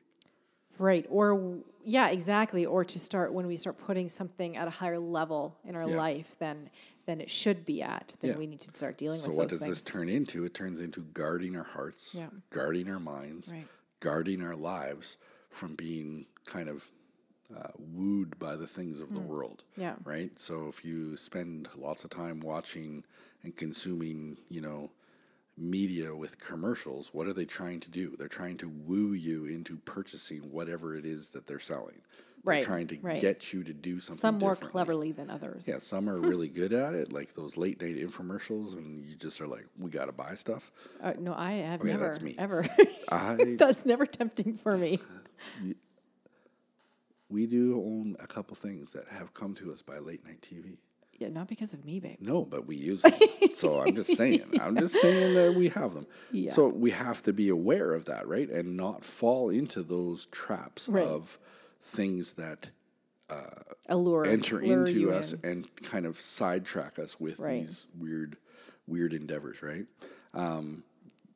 Right. 0.79 1.07
Or, 1.09 1.59
yeah, 1.85 2.09
exactly. 2.11 2.67
Or 2.67 2.85
to 2.85 2.99
start 2.99 3.33
when 3.33 3.47
we 3.47 3.57
start 3.57 3.79
putting 3.79 4.09
something 4.09 4.57
at 4.57 4.67
a 4.67 4.71
higher 4.71 4.99
level 4.99 5.57
in 5.65 5.77
our 5.77 5.89
Yeah. 5.89 5.97
life 5.97 6.39
than 6.39 6.71
than 7.07 7.21
it 7.21 7.29
should 7.29 7.67
be 7.67 7.83
at, 7.83 8.17
then 8.23 8.31
Yeah. 8.31 8.39
we 8.39 8.47
need 8.47 8.61
to 8.61 8.75
start 8.75 8.97
dealing 8.97 9.19
So, 9.21 9.27
with 9.27 9.35
So 9.35 9.37
what 9.37 9.49
does 9.51 9.59
things. 9.59 9.83
this 9.83 9.93
turn 9.93 10.09
into? 10.09 10.43
It 10.45 10.55
turns 10.55 10.81
into 10.81 11.03
guarding 11.03 11.55
our 11.55 11.63
hearts, 11.63 12.15
Yeah. 12.15 12.31
guarding 12.49 12.89
our 12.89 12.99
minds, 12.99 13.51
Right. 13.53 13.69
guarding 14.01 14.41
our 14.43 14.57
lives 14.57 15.19
from 15.51 15.75
being 15.77 16.27
kind 16.47 16.69
of 16.71 16.89
uh, 17.55 17.69
wooed 17.79 18.39
by 18.39 18.57
the 18.57 18.67
things 18.67 19.01
of 19.01 19.13
the 19.13 19.21
world. 19.21 19.65
Yeah. 19.77 19.97
Right? 20.03 20.37
So, 20.39 20.67
if 20.67 20.83
you 20.83 21.15
spend 21.17 21.69
lots 21.77 22.03
of 22.03 22.09
time 22.09 22.41
watching 22.41 23.05
and 23.43 23.55
consuming, 23.55 24.39
you 24.49 24.63
know, 24.63 24.91
media 25.57 26.15
with 26.15 26.39
commercials, 26.39 27.13
what 27.13 27.27
are 27.27 27.33
they 27.33 27.45
trying 27.45 27.81
to 27.81 27.91
do? 27.91 28.17
They're 28.17 28.29
trying 28.29 28.57
to 28.59 28.69
woo 28.69 29.13
you 29.13 29.47
into 29.47 29.77
purchasing 29.79 30.51
whatever 30.51 30.97
it 30.97 31.05
is 31.05 31.31
that 31.31 31.47
they're 31.47 31.59
selling. 31.61 32.01
They're 32.45 32.57
Right, 32.57 32.63
trying 32.63 32.89
to 32.89 32.99
right. 33.01 33.23
get 33.23 33.55
you 33.55 33.65
to 33.65 33.73
do 33.73 33.99
something 34.01 34.21
Some 34.21 34.39
more 34.39 34.55
cleverly 34.55 35.13
than 35.13 35.31
others. 35.31 35.67
Yeah, 35.67 35.79
some 35.79 36.11
are 36.11 36.19
really 36.21 36.49
good 36.49 36.75
at 36.75 36.93
it, 36.93 37.11
like 37.11 37.33
those 37.35 37.57
late 37.57 37.81
night 37.81 37.97
infomercials, 37.97 38.75
and 38.75 39.03
you 39.03 39.17
just 39.17 39.41
are 39.41 39.47
like, 39.47 39.65
we 39.79 39.89
got 39.91 40.07
to 40.07 40.13
buy 40.13 40.35
stuff. 40.35 40.71
Uh, 41.03 41.15
no, 41.19 41.33
I 41.35 41.53
have 41.53 41.81
Okay, 41.81 41.93
never, 41.93 42.05
that's 42.05 42.21
me. 42.21 42.35
ever. 42.37 42.67
I 43.11 43.57
that's 43.59 43.87
never 43.87 44.05
tempting 44.05 44.53
for 44.55 44.77
me. 44.77 44.99
we 47.31 47.47
do 47.47 47.77
own 47.79 48.17
a 48.21 48.27
couple 48.27 48.57
things 48.57 48.93
that 48.93 49.09
have 49.09 49.33
come 49.33 49.55
to 49.55 49.73
us 49.73 49.81
by 49.81 49.97
late 49.99 50.23
night 50.25 50.43
TV. 50.43 50.77
Yeah, 51.19 51.29
not 51.29 51.49
because 51.49 51.75
of 51.75 51.85
me, 51.85 52.01
babe. 52.01 52.17
No, 52.21 52.45
but 52.45 52.67
we 52.67 52.77
use 52.77 53.03
them. 53.03 53.13
so 53.55 53.81
I'm 53.81 53.95
just 53.95 54.17
saying. 54.17 54.43
I'm 54.61 54.77
just 54.77 54.95
saying 55.01 55.35
that 55.35 55.55
we 55.57 55.69
have 55.69 55.95
them. 55.95 56.07
Yeah. 56.33 56.53
So 56.53 56.69
we 56.69 56.91
have 56.91 57.23
to 57.25 57.33
be 57.33 57.49
aware 57.49 57.93
of 57.95 58.07
that, 58.07 58.27
right? 58.27 58.49
And 58.51 58.77
not 58.77 59.05
fall 59.05 59.49
into 59.51 59.83
those 59.83 60.27
traps 60.27 60.89
Right. 60.89 61.05
of 61.05 61.39
things 61.83 62.33
that 62.35 62.71
Allure, 63.89 64.27
enter 64.27 64.61
lure 64.63 64.87
into 64.87 65.11
us 65.13 65.33
in. 65.33 65.41
and 65.45 65.77
kind 65.77 66.07
of 66.07 66.19
sidetrack 66.21 66.99
us 66.99 67.19
with 67.21 67.39
Right. 67.39 67.61
these 67.67 67.87
weird, 67.99 68.37
weird 68.87 69.13
endeavors, 69.13 69.63
right? 69.63 69.87
Um, 70.33 70.85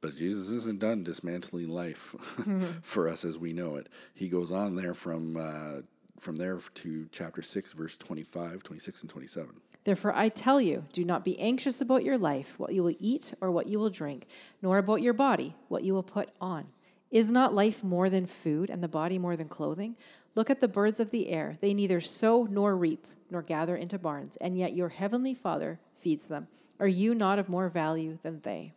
but 0.01 0.15
Jesus 0.17 0.49
isn't 0.49 0.79
done 0.81 1.03
dismantling 1.03 1.69
life 1.71 2.15
for 2.83 3.09
us 3.09 3.25
as 3.25 3.37
we 3.37 3.53
know 3.53 3.77
it. 3.77 3.89
He 4.15 4.29
goes 4.29 4.51
on 4.51 4.77
there 4.77 4.95
from 4.95 5.37
uh, 5.37 5.81
from 6.19 6.37
there 6.37 6.59
to 6.75 7.09
chapter 7.11 7.43
six, 7.43 7.73
verse 7.73 7.97
25, 7.97 8.63
26, 8.63 9.03
and 9.03 9.11
twenty 9.11 9.27
seven. 9.27 9.61
Therefore, 9.85 10.13
I 10.15 10.29
tell 10.29 10.61
you, 10.61 10.85
do 10.93 11.05
not 11.05 11.25
be 11.25 11.39
anxious 11.39 11.81
about 11.81 12.05
your 12.05 12.19
life, 12.19 12.55
what 12.59 12.73
you 12.73 12.83
will 12.83 12.97
eat 12.99 13.33
or 13.41 13.51
what 13.51 13.67
you 13.67 13.79
will 13.79 13.91
drink, 13.91 14.27
nor 14.61 14.79
about 14.79 15.03
your 15.03 15.15
body, 15.15 15.55
what 15.69 15.85
you 15.85 15.95
will 15.95 16.03
put 16.03 16.31
on. 16.41 16.69
Is 17.11 17.31
not 17.31 17.55
life 17.55 17.83
more 17.83 18.11
than 18.11 18.27
food, 18.27 18.69
and 18.69 18.83
the 18.83 18.89
body 18.89 19.19
more 19.19 19.37
than 19.37 19.49
clothing? 19.49 19.97
Look 20.35 20.51
at 20.51 20.61
the 20.61 20.69
birds 20.69 21.01
of 21.01 21.11
the 21.11 21.31
air. 21.31 21.57
They 21.61 21.73
neither 21.73 22.01
sow 22.01 22.47
nor 22.51 22.77
reap, 22.77 23.07
nor 23.31 23.41
gather 23.41 23.77
into 23.77 23.99
barns, 23.99 24.37
and 24.37 24.59
yet 24.59 24.75
your 24.75 24.91
heavenly 24.91 25.35
Father 25.35 25.81
feeds 26.01 26.27
them. 26.27 26.49
Are 26.79 26.89
you 26.89 27.15
not 27.15 27.39
of 27.39 27.49
more 27.49 27.69
value 27.69 28.19
than 28.23 28.41
they? 28.41 28.75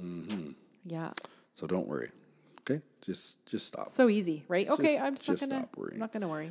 Mm-hmm. 0.00 0.50
Yeah. 0.84 1.12
So 1.52 1.66
don't 1.66 1.88
worry. 1.88 2.10
Okay, 2.68 2.82
just 3.00 3.44
just 3.46 3.66
stop. 3.66 3.88
So 3.88 4.08
easy, 4.08 4.44
right? 4.48 4.66
Just- 4.66 4.78
okay, 4.80 4.98
I'm 4.98 5.14
just, 5.14 5.28
not 5.28 5.40
gonna. 5.40 5.68
I'm 5.92 5.98
not 5.98 6.12
gonna 6.12 6.28
worry. 6.28 6.50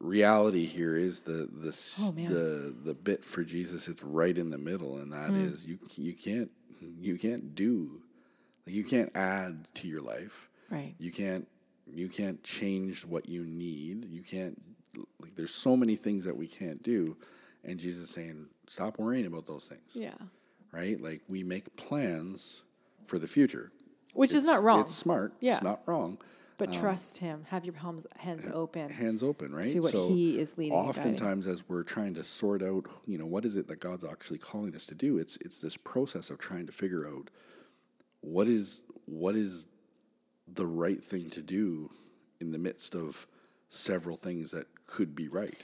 reality 0.00 0.66
here 0.66 0.96
is 0.96 1.20
the 1.22 1.48
the 1.52 1.96
Oh, 2.00 2.10
the 2.12 2.74
the 2.84 2.94
bit 2.94 3.24
for 3.24 3.44
Jesus. 3.44 3.88
It's 3.88 4.02
right 4.02 4.36
in 4.36 4.50
the 4.50 4.58
middle, 4.58 4.98
and 4.98 5.12
that 5.12 5.30
Mm. 5.30 5.52
is 5.52 5.66
you 5.66 5.78
you 5.96 6.14
can't 6.14 6.50
you 7.00 7.18
can't 7.18 7.54
do 7.54 8.02
like 8.66 8.74
you 8.74 8.84
can't 8.84 9.10
add 9.14 9.66
to 9.74 9.88
your 9.88 10.02
life. 10.02 10.48
Right. 10.70 10.94
You 10.98 11.12
can't 11.12 11.48
you 11.86 12.08
can't 12.08 12.42
change 12.42 13.04
what 13.04 13.28
you 13.28 13.44
need. 13.44 14.06
You 14.06 14.22
can't 14.22 14.60
like 15.20 15.34
there's 15.36 15.54
so 15.54 15.76
many 15.76 15.96
things 15.96 16.24
that 16.24 16.36
we 16.36 16.46
can't 16.46 16.82
do, 16.82 17.16
and 17.62 17.78
Jesus 17.78 18.04
is 18.04 18.10
saying 18.10 18.48
stop 18.66 18.98
worrying 18.98 19.26
about 19.26 19.46
those 19.46 19.64
things. 19.64 19.90
Yeah. 19.94 20.14
Right? 20.72 21.00
Like 21.00 21.20
we 21.28 21.42
make 21.42 21.76
plans 21.76 22.62
for 23.06 23.18
the 23.18 23.26
future. 23.26 23.70
Which 24.14 24.32
is 24.32 24.44
not 24.44 24.62
wrong. 24.62 24.80
It's 24.80 24.94
smart. 24.94 25.32
Yeah. 25.40 25.54
It's 25.54 25.62
not 25.62 25.80
wrong. 25.86 26.18
But 26.56 26.68
um, 26.68 26.74
trust 26.74 27.18
him. 27.18 27.44
Have 27.48 27.64
your 27.64 27.74
palms, 27.74 28.06
hands 28.16 28.46
open. 28.52 28.88
hands 28.88 29.22
open, 29.22 29.52
right? 29.52 29.66
to 29.66 29.80
what 29.80 29.92
he 29.92 30.38
is 30.38 30.56
leading. 30.56 30.72
Oftentimes, 30.72 31.46
as 31.46 31.68
we're 31.68 31.82
trying 31.82 32.14
to 32.14 32.22
sort 32.22 32.62
out, 32.62 32.86
you 33.06 33.18
know, 33.18 33.26
what 33.26 33.44
is 33.44 33.56
it 33.56 33.66
that 33.68 33.80
God's 33.80 34.04
actually 34.04 34.38
calling 34.38 34.74
us 34.74 34.86
to 34.86 34.94
do? 34.94 35.18
It's 35.18 35.36
it's 35.40 35.60
this 35.60 35.76
process 35.76 36.30
of 36.30 36.38
trying 36.38 36.66
to 36.66 36.72
figure 36.72 37.08
out 37.08 37.28
what 38.20 38.46
is 38.46 38.82
what 39.06 39.34
is 39.34 39.66
the 40.46 40.66
right 40.66 41.02
thing 41.02 41.28
to 41.30 41.42
do 41.42 41.90
in 42.40 42.52
the 42.52 42.58
midst 42.58 42.94
of 42.94 43.26
several 43.68 44.16
things 44.16 44.52
that 44.52 44.66
could 44.86 45.16
be 45.16 45.28
right. 45.28 45.60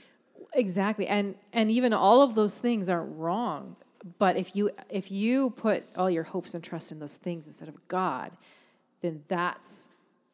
Exactly. 0.54 1.06
And 1.06 1.36
and 1.52 1.70
even 1.70 1.92
all 1.92 2.22
of 2.22 2.34
those 2.34 2.58
things 2.58 2.88
aren't 2.88 3.16
wrong. 3.16 3.76
But 4.18 4.36
if 4.36 4.56
you 4.56 4.70
if 4.88 5.10
you 5.10 5.50
put 5.50 5.84
all 5.96 6.10
your 6.10 6.24
hopes 6.24 6.54
and 6.54 6.64
trust 6.64 6.90
in 6.92 6.98
those 7.00 7.16
things 7.16 7.46
instead 7.46 7.68
of 7.68 7.86
God, 7.88 8.36
then 9.02 9.22
that's 9.28 9.88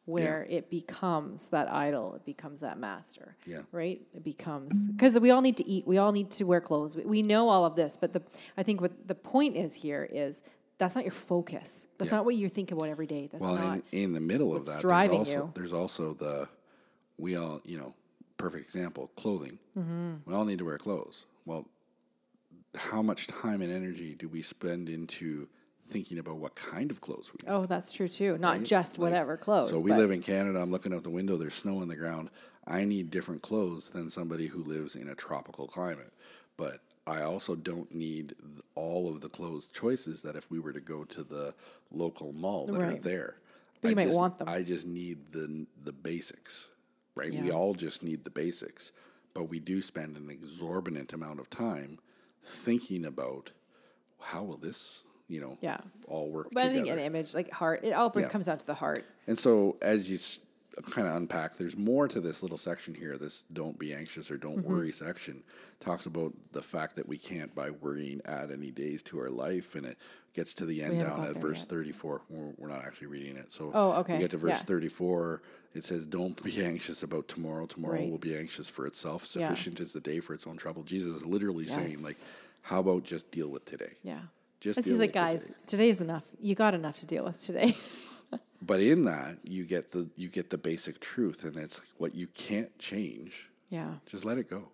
where 0.05 0.45
it 0.49 0.69
becomes 0.69 1.49
that 1.49 1.69
idol. 1.69 2.15
It 2.15 2.23
becomes 2.25 2.61
that 2.61 2.79
master. 2.79 3.35
Yeah. 3.45 3.63
Right? 3.73 4.01
It 4.13 4.23
becomes 4.23 4.87
because 4.87 5.19
we 5.19 5.31
all 5.31 5.41
need 5.41 5.57
to 5.57 5.67
eat, 5.67 5.85
we 5.85 5.97
all 5.97 6.13
need 6.13 6.31
to 6.31 6.45
wear 6.45 6.61
clothes. 6.61 6.95
We, 6.95 7.03
we 7.03 7.21
know 7.21 7.49
all 7.49 7.65
of 7.65 7.75
this, 7.75 7.97
but 7.97 8.13
the 8.13 8.21
I 8.57 8.63
think 8.63 8.79
what 8.79 9.07
the 9.07 9.15
point 9.15 9.57
is 9.57 9.73
here 9.75 10.07
is 10.09 10.43
that's 10.77 10.95
not 10.95 11.03
your 11.03 11.11
focus. 11.11 11.87
That's 11.97 12.09
Yeah. 12.11 12.17
not 12.17 12.25
what 12.25 12.35
you 12.35 12.47
think 12.47 12.71
about 12.71 12.87
every 12.87 13.07
day. 13.07 13.27
That's 13.29 13.41
Well, 13.41 13.55
not 13.57 13.79
in, 13.91 14.03
in 14.03 14.13
the 14.13 14.21
middle 14.21 14.55
of 14.55 14.65
that, 14.67 14.79
driving 14.79 15.23
there's 15.23 15.35
also 15.35 15.45
you. 15.47 15.51
there's 15.55 15.73
also 15.73 16.13
the 16.13 16.47
we 17.17 17.35
all 17.35 17.59
you 17.65 17.77
know 17.77 17.93
perfect 18.37 18.63
example 18.63 19.11
clothing. 19.17 19.59
Mm-hmm. 19.77 20.13
We 20.25 20.33
all 20.33 20.45
need 20.45 20.59
to 20.59 20.65
wear 20.65 20.77
clothes. 20.77 21.25
Well, 21.45 21.67
how 22.75 23.01
much 23.01 23.27
time 23.27 23.61
and 23.61 23.71
energy 23.71 24.15
do 24.15 24.27
we 24.29 24.41
spend 24.41 24.89
into 24.89 25.47
thinking 25.87 26.19
about 26.19 26.37
what 26.37 26.55
kind 26.55 26.91
of 26.91 27.01
clothes 27.01 27.31
we 27.31 27.45
need? 27.47 27.53
Oh, 27.53 27.65
that's 27.65 27.91
true 27.91 28.07
too. 28.07 28.37
Not 28.37 28.63
just 28.63 28.97
Like, 28.97 29.11
whatever 29.11 29.37
clothes. 29.37 29.69
So 29.69 29.79
we 29.79 29.93
live 29.93 30.11
in 30.11 30.21
Canada. 30.21 30.59
I'm 30.59 30.71
looking 30.71 30.93
out 30.93 31.03
the 31.03 31.09
window. 31.09 31.37
There's 31.37 31.53
snow 31.53 31.81
on 31.81 31.87
the 31.87 31.95
ground. 31.95 32.29
I 32.67 32.83
need 32.83 33.09
different 33.09 33.41
clothes 33.41 33.89
than 33.89 34.09
somebody 34.09 34.47
who 34.47 34.63
lives 34.63 34.95
in 34.95 35.07
a 35.07 35.15
tropical 35.15 35.67
climate. 35.67 36.13
But 36.57 36.79
I 37.05 37.21
also 37.21 37.55
don't 37.55 37.93
need 37.93 38.35
all 38.75 39.09
of 39.09 39.21
the 39.21 39.29
clothes 39.29 39.67
choices 39.67 40.21
that 40.23 40.35
if 40.35 40.51
we 40.51 40.59
were 40.59 40.73
to 40.73 40.81
go 40.81 41.05
to 41.05 41.23
the 41.23 41.53
local 41.91 42.33
mall 42.33 42.67
that 42.67 42.81
are 42.81 42.95
there. 42.95 43.37
But 43.81 43.89
you 43.89 43.91
I 43.93 43.95
might 43.95 44.03
just, 44.05 44.17
want 44.17 44.37
them. 44.37 44.49
I 44.49 44.61
just 44.63 44.85
need 44.85 45.31
the 45.31 45.67
the 45.83 45.93
basics, 45.93 46.67
right? 47.15 47.31
We 47.31 47.51
all 47.51 47.75
just 47.75 48.03
need 48.03 48.23
the 48.23 48.31
basics, 48.31 48.91
but 49.33 49.45
we 49.45 49.59
do 49.59 49.81
spend 49.81 50.17
an 50.17 50.29
exorbitant 50.29 51.13
amount 51.13 51.39
of 51.39 51.49
time 51.49 51.99
thinking 52.47 53.05
about 53.05 53.51
how 54.19 54.43
will 54.43 54.57
this, 54.57 55.03
you 55.27 55.41
know, 55.41 55.57
Yeah. 55.61 55.77
all 56.07 56.31
work 56.31 56.49
But 56.51 56.63
I 56.63 56.73
think 56.73 56.87
an 56.87 56.99
image 56.99 57.33
like 57.35 57.51
heart, 57.51 57.81
it 57.83 57.91
all 57.93 58.11
Yeah. 58.15 58.27
comes 58.29 58.45
down 58.45 58.57
to 58.57 58.65
the 58.65 58.73
heart. 58.75 59.05
And 59.27 59.37
so, 59.37 59.77
as 59.81 60.09
you 60.09 60.17
kind 60.91 61.07
of 61.07 61.15
unpack, 61.15 61.55
there's 61.57 61.75
more 61.75 62.07
to 62.07 62.21
this 62.21 62.41
little 62.43 62.57
section 62.57 62.93
here. 62.93 63.17
This 63.17 63.43
"don't 63.51 63.77
be 63.79 63.93
anxious" 63.93 64.29
or 64.31 64.37
"don't 64.37 64.57
Mm-hmm. 64.59 64.69
worry" 64.69 64.91
section 64.91 65.43
talks 65.79 66.05
about 66.05 66.33
the 66.51 66.61
fact 66.61 66.95
that 66.95 67.07
we 67.07 67.17
can't, 67.17 67.53
by 67.53 67.71
worrying, 67.71 68.21
add 68.25 68.51
any 68.51 68.71
days 68.71 69.01
to 69.03 69.19
our 69.19 69.29
life, 69.29 69.75
and 69.75 69.85
it 69.85 69.97
gets 70.37 70.53
to 70.53 70.65
the 70.65 70.81
end 70.83 70.99
down 71.01 71.23
at 71.25 71.35
verse 71.35 71.59
yet. 71.59 71.67
34. 71.69 72.21
We're, 72.29 72.53
we're 72.57 72.69
not 72.69 72.85
actually 72.85 73.07
reading 73.07 73.35
it, 73.35 73.51
so 73.51 73.71
Oh, 73.73 73.99
okay. 74.01 74.13
You 74.15 74.19
get 74.21 74.31
to 74.31 74.37
verse 74.37 74.59
Yeah. 74.59 74.73
34. 74.75 75.41
It 75.73 75.83
says, 75.83 76.05
"Don't 76.05 76.41
be 76.43 76.63
anxious 76.63 77.03
about 77.03 77.27
tomorrow. 77.27 77.65
Tomorrow 77.65 77.95
Right. 77.99 78.09
will 78.09 78.17
be 78.17 78.35
anxious 78.35 78.69
for 78.69 78.85
itself. 78.87 79.23
Yeah. 79.35 79.49
Sufficient 79.49 79.79
is 79.81 79.91
the 79.91 79.99
day 79.99 80.19
for 80.21 80.33
its 80.33 80.47
own 80.47 80.55
trouble." 80.57 80.83
Jesus 80.83 81.17
is 81.17 81.25
literally 81.25 81.65
saying, 81.65 82.01
like, 82.03 82.17
"How 82.61 82.79
about 82.79 83.03
just 83.03 83.29
deal 83.31 83.49
with 83.51 83.65
today?" 83.65 83.93
Yeah. 84.03 84.21
Just 84.59 84.79
deal 84.83 84.93
he's 84.93 84.99
like, 84.99 85.13
guys, 85.13 85.47
day." 85.47 85.53
today's 85.67 85.99
enough. 86.01 86.25
You 86.39 86.55
got 86.55 86.73
enough 86.73 86.99
to 86.99 87.05
deal 87.05 87.25
with 87.25 87.41
today. 87.41 87.75
But 88.59 88.79
in 88.81 89.05
that, 89.05 89.37
you 89.43 89.65
get 89.65 89.91
the 89.91 90.09
you 90.15 90.29
get 90.29 90.49
the 90.49 90.57
basic 90.57 90.99
truth, 90.99 91.43
and 91.43 91.55
it's 91.57 91.79
what 91.97 92.15
you 92.15 92.25
can't 92.27 92.77
change. 92.79 93.49
yeah. 93.69 93.95
Just 94.07 94.25
let 94.25 94.37
it 94.39 94.49
go. 94.49 94.69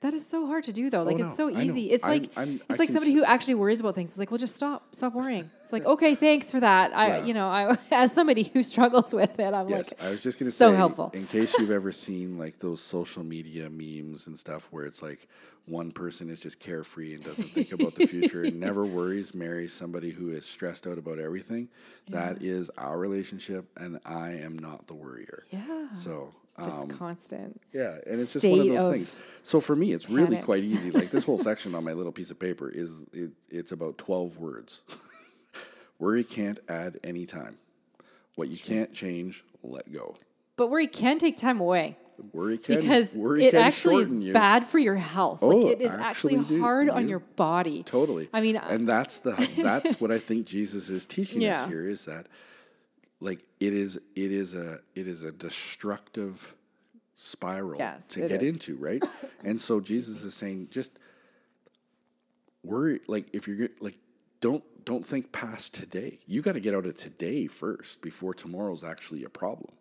That 0.00 0.12
is 0.14 0.26
so 0.26 0.46
hard 0.46 0.64
to 0.64 0.72
do 0.72 0.90
though. 0.90 1.00
Oh, 1.00 1.04
like 1.04 1.16
Oh, 1.16 1.18
no, 1.20 1.26
it's 1.26 1.36
so 1.36 1.48
easy. 1.50 1.90
It's 1.90 2.04
I'm- 2.04 2.12
like 2.12 2.30
I'm- 2.38 2.60
it's 2.68 2.78
I 2.78 2.82
like 2.82 2.88
somebody 2.90 3.12
s- 3.12 3.16
who 3.18 3.24
actually 3.24 3.54
worries 3.54 3.80
about 3.80 3.94
things. 3.94 4.10
It's 4.10 4.18
like, 4.18 4.30
well, 4.30 4.38
just 4.38 4.54
stop, 4.56 4.94
stop 4.94 5.14
worrying. 5.14 5.50
It's 5.62 5.72
like, 5.72 5.84
okay, 5.84 6.14
thanks 6.14 6.50
for 6.50 6.60
that. 6.60 6.94
I, 6.94 7.06
Yeah. 7.18 7.24
you 7.24 7.34
know, 7.34 7.48
I 7.48 7.76
as 7.90 8.12
somebody 8.12 8.44
who 8.44 8.62
struggles 8.62 9.12
with 9.14 9.38
it, 9.40 9.54
I'm 9.54 9.68
Yes, 9.68 9.92
like, 9.98 10.02
I 10.08 10.10
was 10.10 10.20
just 10.22 10.38
going 10.38 10.50
to 10.50 10.56
so 10.56 10.70
say, 10.70 10.76
helpful. 10.76 11.10
in 11.14 11.26
case 11.26 11.54
you've 11.58 11.70
ever 11.80 11.92
seen 11.92 12.38
like 12.38 12.58
those 12.58 12.80
social 12.80 13.24
media 13.24 13.70
memes 13.70 14.26
and 14.26 14.38
stuff 14.38 14.68
where 14.70 14.84
it's 14.84 15.02
like 15.02 15.26
one 15.64 15.90
person 15.90 16.30
is 16.30 16.38
just 16.38 16.60
carefree 16.60 17.14
and 17.14 17.24
doesn't 17.24 17.42
think 17.48 17.72
about 17.72 17.94
the 17.96 18.06
future 18.06 18.42
and 18.42 18.60
never 18.60 18.84
worries, 18.98 19.34
marries 19.34 19.72
somebody 19.72 20.10
who 20.10 20.30
is 20.30 20.44
stressed 20.46 20.86
out 20.86 20.96
about 20.98 21.18
everything. 21.18 21.68
That 22.10 22.40
is 22.42 22.70
our 22.78 22.98
relationship, 22.98 23.64
and 23.76 23.98
I 24.04 24.32
am 24.34 24.56
not 24.58 24.86
the 24.86 24.94
worrier. 24.94 25.44
Yeah. 25.50 25.92
So 25.92 26.32
just 26.62 26.82
um, 26.82 26.88
constant. 26.88 27.60
Yeah, 27.72 27.96
and 28.06 28.20
it's 28.20 28.32
just 28.32 28.46
one 28.46 28.60
of 28.60 28.66
those 28.66 28.78
of 28.80 28.92
things. 28.94 29.12
So 29.42 29.60
for 29.60 29.76
me, 29.76 29.92
it's 29.92 30.10
really 30.10 30.38
quite 30.42 30.64
easy. 30.64 30.90
Like 30.90 31.10
this 31.10 31.24
whole 31.24 31.38
section 31.50 31.74
on 31.74 31.84
my 31.84 31.92
little 31.92 32.12
piece 32.12 32.30
of 32.30 32.38
paper 32.38 32.68
is 32.68 33.04
it, 33.12 33.32
it's 33.48 33.72
about 33.72 33.98
twelve 33.98 34.38
words. 34.38 34.82
Worry 35.98 36.24
can't 36.24 36.58
add 36.68 36.98
any 37.04 37.24
time. 37.24 37.58
What 38.34 38.48
you 38.48 38.58
can't 38.58 38.92
change, 38.92 39.44
let 39.62 39.90
go. 39.90 40.16
But 40.56 40.68
worry 40.68 40.86
can 40.86 41.18
take 41.18 41.38
time 41.38 41.58
away 41.60 41.96
Worry 42.32 42.58
can 42.58 42.80
because 42.80 43.14
worry 43.14 43.44
it 43.44 43.50
can 43.52 43.62
actually 43.62 43.96
is 43.96 44.12
you. 44.12 44.32
bad 44.32 44.64
for 44.64 44.78
your 44.78 44.94
health. 44.94 45.42
Oh, 45.42 45.48
like 45.48 45.76
it 45.76 45.80
is 45.82 45.90
actually, 45.90 46.36
actually 46.36 46.56
do- 46.56 46.60
hard 46.60 46.88
on 46.88 47.08
your 47.08 47.18
body. 47.20 47.82
Totally. 47.82 48.28
I 48.32 48.40
mean, 48.40 48.56
and 48.56 48.88
that's 48.88 49.18
the 49.18 49.32
uh, 49.32 49.62
that's 49.62 50.00
what 50.00 50.10
I 50.10 50.18
think 50.18 50.46
Jesus 50.46 50.88
is 50.88 51.04
teaching 51.06 51.42
Yeah. 51.42 51.62
us 51.62 51.68
here 51.68 51.88
is 51.88 52.04
that 52.06 52.26
like 53.20 53.40
it 53.60 53.72
is 53.72 53.96
it 54.14 54.32
is 54.32 54.54
a 54.54 54.80
it 54.94 55.06
is 55.06 55.22
a 55.22 55.32
destructive 55.32 56.54
spiral 57.14 57.78
Yes, 57.78 58.08
to 58.08 58.28
get 58.28 58.42
is. 58.42 58.52
into, 58.52 58.76
right? 58.76 59.02
and 59.44 59.58
so 59.58 59.80
Jesus 59.80 60.22
is 60.22 60.34
saying 60.34 60.68
just 60.70 60.98
worry 62.62 63.00
like 63.08 63.28
if 63.32 63.46
you're 63.48 63.68
like 63.80 63.98
don't 64.40 64.62
don't 64.84 65.04
think 65.04 65.32
past 65.32 65.74
today. 65.74 66.18
You 66.26 66.42
got 66.42 66.52
to 66.52 66.60
get 66.60 66.72
out 66.74 66.86
of 66.86 66.94
today 66.96 67.48
first 67.48 68.00
before 68.02 68.32
tomorrow's 68.34 68.84
actually 68.84 69.24
a 69.24 69.28
problem. 69.28 69.72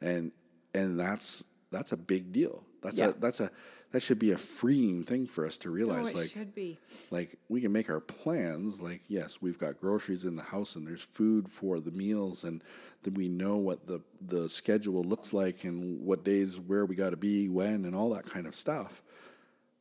And 0.00 0.32
and 0.74 0.98
that's 0.98 1.44
that's 1.70 1.92
a 1.92 1.96
big 1.96 2.32
deal. 2.32 2.64
That's 2.82 2.98
Yeah. 2.98 3.08
a 3.08 3.12
that's 3.12 3.40
a 3.40 3.50
that 3.92 4.00
should 4.02 4.18
be 4.18 4.32
a 4.32 4.38
freeing 4.38 5.04
thing 5.04 5.26
for 5.26 5.46
us 5.46 5.56
to 5.58 5.70
realize 5.70 6.08
it 6.08 6.16
like 6.16 6.30
should 6.30 6.54
be. 6.54 6.78
like 7.10 7.38
we 7.48 7.60
can 7.60 7.72
make 7.72 7.88
our 7.88 8.00
plans 8.00 8.80
like 8.80 9.02
yes 9.08 9.40
we've 9.40 9.58
got 9.58 9.78
groceries 9.78 10.24
in 10.24 10.34
the 10.34 10.42
house 10.42 10.76
and 10.76 10.86
there's 10.86 11.02
food 11.02 11.48
for 11.48 11.80
the 11.80 11.90
meals 11.92 12.44
and 12.44 12.62
then 13.02 13.14
we 13.14 13.28
know 13.28 13.56
what 13.58 13.86
the 13.86 14.02
the 14.26 14.48
schedule 14.48 15.02
looks 15.04 15.32
like 15.32 15.64
and 15.64 16.04
what 16.04 16.24
days 16.24 16.58
where 16.58 16.86
we 16.86 16.94
got 16.94 17.10
to 17.10 17.16
be 17.16 17.48
when 17.48 17.84
and 17.84 17.94
all 17.94 18.12
that 18.12 18.24
kind 18.24 18.46
of 18.46 18.54
stuff 18.54 19.02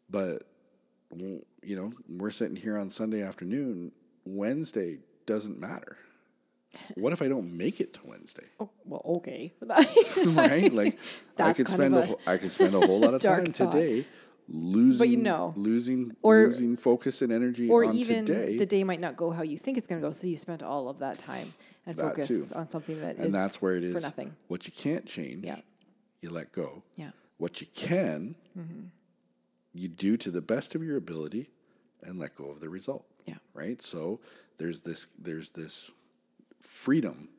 but 0.10 0.44
you 1.64 1.76
know 1.76 1.92
we're 2.10 2.30
sitting 2.30 2.56
here 2.56 2.78
on 2.78 2.90
sunday 2.90 3.22
afternoon 3.24 3.92
wednesday 4.26 4.98
doesn't 5.26 5.60
matter 5.60 5.98
what 6.96 7.12
if 7.14 7.22
i 7.22 7.28
don't 7.28 7.52
make 7.58 7.80
it 7.80 7.94
to 7.94 8.00
wednesday 8.06 8.46
Oh, 8.60 8.70
well, 8.86 9.02
okay. 9.18 9.54
right 10.26 10.72
like 10.74 10.98
i 11.40 11.54
could 11.54 11.68
spend 11.78 11.96
a, 11.96 12.04
a 12.04 12.06
whole- 12.06 12.20
i 12.28 12.38
could 12.38 12.52
spend 12.52 12.74
a 12.74 12.80
whole 12.80 13.00
lot 13.02 13.14
of 13.14 13.22
time 13.32 13.46
thought. 13.48 13.72
today 13.74 14.06
losing 14.48 14.98
but 15.00 15.10
you 15.10 15.18
know, 15.18 15.54
losing 15.56 16.12
or- 16.22 16.48
losing 16.48 16.76
focus 16.76 17.22
and 17.22 17.32
energy 17.32 17.70
or 17.70 17.84
even 17.86 18.26
today 18.26 18.58
the 18.58 18.66
day 18.66 18.84
might 18.84 19.00
not 19.00 19.16
go 19.16 19.32
how 19.32 19.44
you 19.44 19.58
think 19.58 19.78
it's 19.78 19.88
going 19.88 20.02
to 20.02 20.06
go. 20.06 20.12
So 20.12 20.28
you 20.28 20.36
spent 20.36 20.62
all 20.62 20.90
of 20.90 21.00
that 21.00 21.18
time 21.20 21.54
and 21.86 21.96
That 21.96 22.16
focus 22.16 22.28
too. 22.28 22.56
on 22.58 22.68
something 22.70 23.00
that 23.02 23.18
and 23.18 23.34
that's 23.34 23.62
where 23.62 23.76
it 23.76 23.84
is 23.84 23.94
for 23.94 24.02
nothing. 24.02 24.36
what 24.48 24.66
you 24.68 24.74
can't 24.74 25.06
change 25.06 25.46
Yeah. 25.46 25.58
you 26.22 26.32
let 26.32 26.52
go 26.52 26.84
Yeah. 26.98 27.06
Mm-hmm. 27.06 27.18
what 27.38 27.62
you 27.62 27.68
can 27.74 28.36
you 29.74 29.88
do 29.88 30.18
to 30.18 30.32
the 30.32 30.42
best 30.42 30.76
of 30.76 30.84
your 30.84 30.98
ability 30.98 31.50
and 32.04 32.20
let 32.20 32.36
go 32.36 32.50
of 32.52 32.60
the 32.60 32.68
result 32.70 33.06
Yeah. 33.26 33.36
right 33.54 33.82
so 33.82 34.20
there's 34.58 34.82
this 34.82 35.08
there's 35.18 35.52
this 35.52 35.92
freedom 36.62 37.30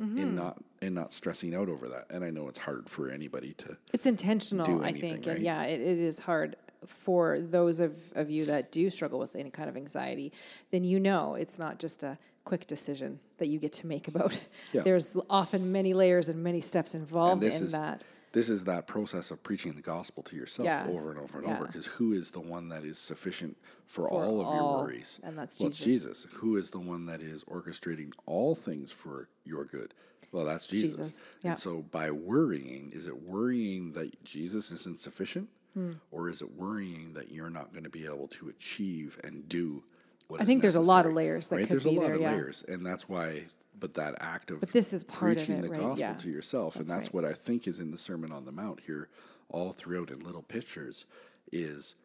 Mm-hmm. 0.00 0.16
in 0.18 0.34
not 0.34 0.56
in 0.80 0.94
not 0.94 1.12
stressing 1.12 1.54
out 1.54 1.68
over 1.68 1.86
that 1.90 2.06
and 2.08 2.24
i 2.24 2.30
know 2.30 2.48
it's 2.48 2.56
hard 2.56 2.88
for 2.88 3.10
anybody 3.10 3.52
to 3.58 3.76
It's 3.92 4.06
intentional, 4.06 4.64
do 4.64 4.82
I 4.82 4.92
think. 4.92 5.26
right? 5.26 5.36
And 5.36 5.44
yeah, 5.44 5.64
it, 5.64 5.78
it 5.78 5.98
is 5.98 6.20
hard 6.20 6.56
for 6.86 7.38
those 7.38 7.80
of, 7.80 7.94
of 8.14 8.30
you 8.30 8.46
that 8.46 8.72
do 8.72 8.88
struggle 8.88 9.18
with 9.18 9.36
any 9.36 9.50
kind 9.50 9.68
of 9.68 9.76
anxiety. 9.76 10.32
Then 10.70 10.84
you 10.84 10.98
know 10.98 11.34
it's 11.34 11.58
not 11.58 11.78
just 11.78 12.02
a 12.02 12.16
quick 12.46 12.66
decision 12.66 13.20
that 13.36 13.48
you 13.48 13.58
get 13.58 13.72
to 13.74 13.86
make 13.86 14.08
about. 14.08 14.42
Yeah. 14.72 14.80
There's 14.84 15.18
often 15.28 15.70
many 15.70 15.92
layers 15.92 16.30
and 16.30 16.42
many 16.42 16.62
steps 16.62 16.94
involved 16.94 17.42
this 17.42 17.60
in 17.60 17.66
is 17.66 17.72
that. 17.72 18.02
This 18.32 18.48
is 18.48 18.64
that 18.64 18.86
process 18.86 19.30
of 19.30 19.42
preaching 19.42 19.74
the 19.74 19.82
gospel 19.82 20.22
to 20.24 20.36
yourself 20.36 20.64
Yeah. 20.66 20.86
over 20.88 21.10
and 21.10 21.18
over 21.18 21.38
and 21.38 21.48
Yeah. 21.48 21.56
over 21.56 21.66
because 21.66 21.86
who 21.86 22.12
is 22.12 22.30
the 22.30 22.40
one 22.40 22.68
that 22.68 22.84
is 22.84 22.98
sufficient 22.98 23.56
for, 23.86 24.02
For 24.08 24.10
all 24.10 24.40
of 24.40 24.46
all, 24.46 24.54
your 24.54 24.82
worries 24.84 25.18
and 25.22 25.36
that's 25.36 25.58
well, 25.58 25.68
it's 25.68 25.78
Jesus. 25.78 26.22
jesus 26.22 26.26
who 26.34 26.56
is 26.56 26.70
the 26.70 26.80
one 26.80 27.06
that 27.06 27.20
is 27.20 27.44
orchestrating 27.44 28.12
all 28.26 28.54
things 28.54 28.92
for 28.92 29.28
your 29.44 29.64
good 29.64 29.94
well 30.32 30.44
that's 30.44 30.66
jesus, 30.66 30.96
Jesus, 30.96 31.26
yeah. 31.42 31.50
and 31.50 31.58
so 31.58 31.82
by 31.90 32.10
worrying 32.10 32.90
is 32.92 33.06
it 33.08 33.22
worrying 33.22 33.92
that 33.92 34.22
jesus 34.24 34.70
isn't 34.70 35.00
sufficient 35.00 35.48
Hmm. 35.74 35.92
or 36.10 36.28
is 36.28 36.42
it 36.42 36.50
worrying 36.56 37.12
that 37.14 37.30
you're 37.30 37.48
not 37.50 37.72
going 37.72 37.84
to 37.84 37.90
be 37.90 38.04
able 38.04 38.26
to 38.26 38.48
achieve 38.48 39.20
and 39.22 39.48
do 39.48 39.84
what 40.26 40.40
I 40.40 40.44
think 40.44 40.62
there's 40.62 40.74
a 40.74 40.80
lot 40.80 41.06
of 41.06 41.12
layers 41.14 41.46
that 41.46 41.56
right? 41.56 41.62
could 41.62 41.70
there's 41.70 41.84
be 41.84 41.96
a 41.96 42.00
lot 42.00 42.06
there, 42.06 42.14
of 42.16 42.20
yeah. 42.20 42.32
layers 42.32 42.64
and 42.66 42.84
that's 42.84 43.08
why 43.08 43.46
but 43.80 43.94
that 43.94 44.14
act 44.20 44.50
of 44.50 44.60
But 44.60 44.72
this 44.72 44.92
is 44.92 45.02
part 45.04 45.32
of 45.32 45.36
preaching 45.38 45.56
it, 45.56 45.62
the 45.62 45.68
right? 45.70 45.80
gospel 45.80 45.98
Yeah. 45.98 46.14
to 46.14 46.28
yourself 46.30 46.76
and 46.76 46.86
That's 46.86 46.92
that's 46.92 47.06
right. 47.08 47.14
what 47.14 47.24
i 47.24 47.32
think 47.32 47.66
is 47.66 47.80
in 47.80 47.90
the 47.90 47.98
sermon 47.98 48.30
on 48.30 48.44
the 48.44 48.52
mount 48.52 48.80
here 48.80 49.08
all 49.48 49.72
throughout 49.72 50.10
in 50.10 50.20
little 50.20 50.42
pictures 50.42 51.06
is 51.50 51.96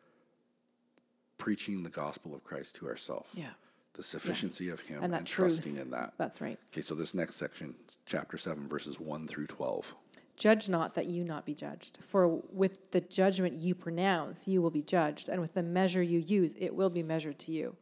preaching 1.38 1.83
the 1.83 1.89
gospel 1.89 2.33
of 2.33 2.43
christ 2.43 2.75
to 2.75 2.88
ourselves 2.88 3.29
Yeah. 3.33 3.51
the 3.93 4.03
sufficiency 4.03 4.69
of 4.69 4.79
him 4.81 5.03
And 5.03 5.13
and, 5.13 5.27
trusting 5.27 5.75
in 5.75 5.91
that 5.91 6.13
That's 6.17 6.41
right. 6.41 6.57
okay 6.71 6.81
so 6.81 6.95
this 6.95 7.13
next 7.13 7.35
section 7.35 7.75
chapter 8.05 8.38
7 8.38 8.67
verses 8.67 8.99
1 8.99 9.27
through 9.27 9.47
12 9.47 9.93
Judge 10.38 10.67
not 10.67 10.95
that 10.95 11.05
you 11.05 11.23
not 11.23 11.45
be 11.45 11.53
judged. 11.53 11.97
For 12.01 12.27
with 12.27 12.91
the 12.91 12.99
judgment 12.99 13.53
you 13.53 13.73
pronounce, 13.73 14.49
you 14.49 14.61
will 14.61 14.69
be 14.69 14.81
judged, 14.81 15.29
and 15.29 15.39
with 15.39 15.53
the 15.53 15.63
measure 15.63 16.03
you 16.03 16.19
use, 16.19 16.53
it 16.59 16.75
will 16.75 16.89
be 16.89 17.01
measured 17.01 17.39
to 17.39 17.53
you. 17.53 17.77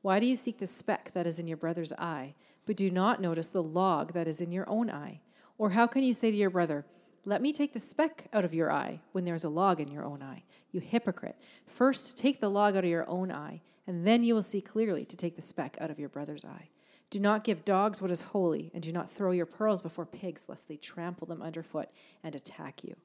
Why 0.00 0.18
do 0.18 0.24
you 0.24 0.34
seek 0.34 0.56
the 0.56 0.66
speck 0.66 1.10
that 1.12 1.26
is 1.26 1.38
in 1.38 1.46
your 1.46 1.58
brother's 1.58 1.92
eye, 1.92 2.34
but 2.68 2.76
do 2.76 2.90
not 2.90 3.18
notice 3.18 3.48
the 3.48 3.62
log 3.62 4.12
that 4.12 4.28
is 4.28 4.42
in 4.42 4.52
your 4.52 4.68
own 4.68 4.90
eye? 4.90 5.22
Or 5.56 5.70
how 5.70 5.86
can 5.86 6.02
you 6.02 6.12
say 6.12 6.30
to 6.30 6.36
your 6.36 6.50
brother, 6.50 6.84
Let 7.24 7.40
me 7.40 7.50
take 7.50 7.72
the 7.72 7.80
speck 7.80 8.26
out 8.30 8.44
of 8.44 8.52
your 8.52 8.70
eye, 8.70 9.00
when 9.12 9.24
there 9.24 9.34
is 9.34 9.42
a 9.42 9.48
log 9.48 9.80
in 9.80 9.88
your 9.88 10.04
own 10.04 10.22
eye? 10.22 10.42
You 10.70 10.80
hypocrite. 10.80 11.36
First 11.66 12.18
take 12.18 12.42
the 12.42 12.50
log 12.50 12.76
out 12.76 12.84
of 12.84 12.90
your 12.90 13.08
own 13.08 13.32
eye, 13.32 13.62
and 13.86 14.06
then 14.06 14.22
you 14.22 14.34
will 14.34 14.42
see 14.42 14.60
clearly 14.60 15.06
to 15.06 15.16
take 15.16 15.34
the 15.34 15.40
speck 15.40 15.78
out 15.80 15.90
of 15.90 15.98
your 15.98 16.10
brother's 16.10 16.44
eye. 16.44 16.68
Do 17.08 17.18
not 17.18 17.42
give 17.42 17.64
dogs 17.64 18.02
what 18.02 18.10
is 18.10 18.20
holy, 18.20 18.70
and 18.74 18.82
do 18.82 18.92
not 18.92 19.08
throw 19.08 19.30
your 19.30 19.46
pearls 19.46 19.80
before 19.80 20.04
pigs, 20.04 20.44
lest 20.46 20.68
they 20.68 20.76
trample 20.76 21.26
them 21.26 21.40
underfoot 21.40 21.88
and 22.22 22.34
attack 22.36 22.84
you. 22.84 22.96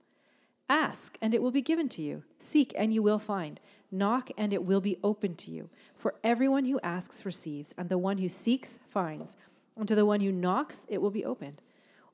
Ask, 0.69 1.17
and 1.21 1.33
it 1.33 1.41
will 1.41 1.51
be 1.51 1.61
given 1.61 1.87
to 1.89 2.01
you. 2.01 2.23
Seek, 2.39 2.73
and 2.77 2.93
you 2.93 3.01
will 3.01 3.19
find. 3.19 3.59
Knock, 3.91 4.29
and 4.37 4.53
it 4.53 4.63
will 4.63 4.81
be 4.81 4.97
opened 5.03 5.37
to 5.39 5.51
you. 5.51 5.69
For 5.95 6.15
everyone 6.23 6.65
who 6.65 6.79
asks 6.81 7.25
receives, 7.25 7.73
and 7.77 7.89
the 7.89 7.97
one 7.97 8.17
who 8.17 8.27
seeks 8.27 8.79
finds. 8.89 9.37
And 9.77 9.87
to 9.87 9.95
the 9.95 10.05
one 10.05 10.21
who 10.21 10.31
knocks, 10.31 10.85
it 10.89 11.01
will 11.01 11.11
be 11.11 11.25
opened. 11.25 11.61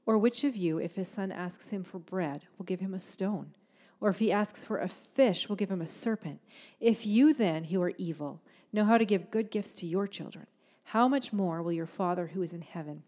Or 0.06 0.18
which 0.18 0.44
of 0.44 0.56
you, 0.56 0.80
if 0.80 0.96
his 0.96 1.08
son 1.08 1.32
asks 1.32 1.70
him 1.70 1.84
for 1.84 2.00
bread, 2.00 2.44
will 2.58 2.66
give 2.66 2.80
him 2.80 2.94
a 2.94 3.00
stone? 3.00 3.54
Or 4.02 4.10
if 4.10 4.20
he 4.20 4.32
asks 4.32 4.64
for 4.64 4.78
a 4.78 4.88
fish, 4.88 5.50
will 5.50 5.56
give 5.56 5.70
him 5.70 5.82
a 5.82 5.86
serpent? 5.86 6.40
If 6.80 7.06
you 7.06 7.34
then, 7.34 7.66
who 7.66 7.82
are 7.82 7.92
evil, 7.98 8.42
know 8.72 8.86
how 8.86 8.98
to 8.98 9.06
give 9.06 9.32
good 9.32 9.52
gifts 9.52 9.74
to 9.76 9.86
your 9.86 10.08
children, 10.08 10.48
how 10.86 11.08
much 11.08 11.34
more 11.34 11.62
will 11.62 11.74
your 11.74 11.86
Father 11.86 12.28
who 12.28 12.42
is 12.42 12.54
in 12.54 12.62
heaven 12.62 13.04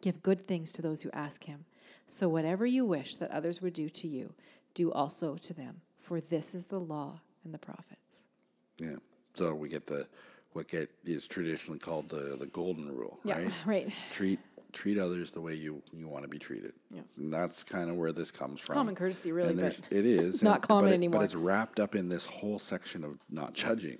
give 0.00 0.22
good 0.22 0.40
things 0.40 0.70
to 0.72 0.82
those 0.82 1.02
who 1.02 1.10
ask 1.12 1.44
him? 1.44 1.64
So 2.06 2.28
whatever 2.28 2.66
you 2.66 2.84
wish 2.84 3.16
that 3.16 3.30
others 3.30 3.60
would 3.60 3.72
do 3.72 3.88
to 3.88 4.06
you, 4.06 4.34
do 4.74 4.92
also 4.92 5.36
to 5.36 5.54
them. 5.54 5.80
For 6.00 6.20
this 6.20 6.54
is 6.54 6.66
the 6.66 6.78
law 6.78 7.20
and 7.44 7.52
the 7.52 7.58
prophets. 7.58 8.24
yeah 8.78 8.96
so 9.34 9.54
we 9.54 9.68
get 9.68 9.86
the 9.86 10.06
what 10.52 10.68
get 10.68 10.90
is 11.04 11.26
traditionally 11.26 11.78
called 11.78 12.08
the 12.08 12.36
the 12.38 12.46
golden 12.46 12.88
rule 12.88 13.18
Yeah, 13.24 13.38
right 13.38 13.52
right. 13.66 13.92
treat 14.10 14.38
treat 14.72 14.98
others 14.98 15.32
the 15.32 15.40
way 15.40 15.54
you, 15.54 15.82
you 15.94 16.08
want 16.08 16.24
to 16.24 16.28
be 16.28 16.38
treated. 16.38 16.72
Yeah. 16.90 17.00
And 17.16 17.32
that's 17.32 17.64
kind 17.64 17.88
of 17.88 17.96
where 17.96 18.12
this 18.12 18.30
comes 18.30 18.60
from. 18.60 18.74
Common 18.74 18.94
courtesy, 18.94 19.32
really, 19.32 19.54
it 19.54 19.90
is 20.04 20.42
not 20.42 20.56
and- 20.56 20.62
common 20.62 20.84
but 20.84 20.90
it- 20.90 20.94
anymore. 20.94 21.20
But 21.20 21.24
it's 21.24 21.34
wrapped 21.34 21.80
up 21.80 21.94
in 21.94 22.10
this 22.10 22.26
whole 22.26 22.58
section 22.58 23.02
of 23.02 23.16
not 23.30 23.54
judging. 23.54 23.98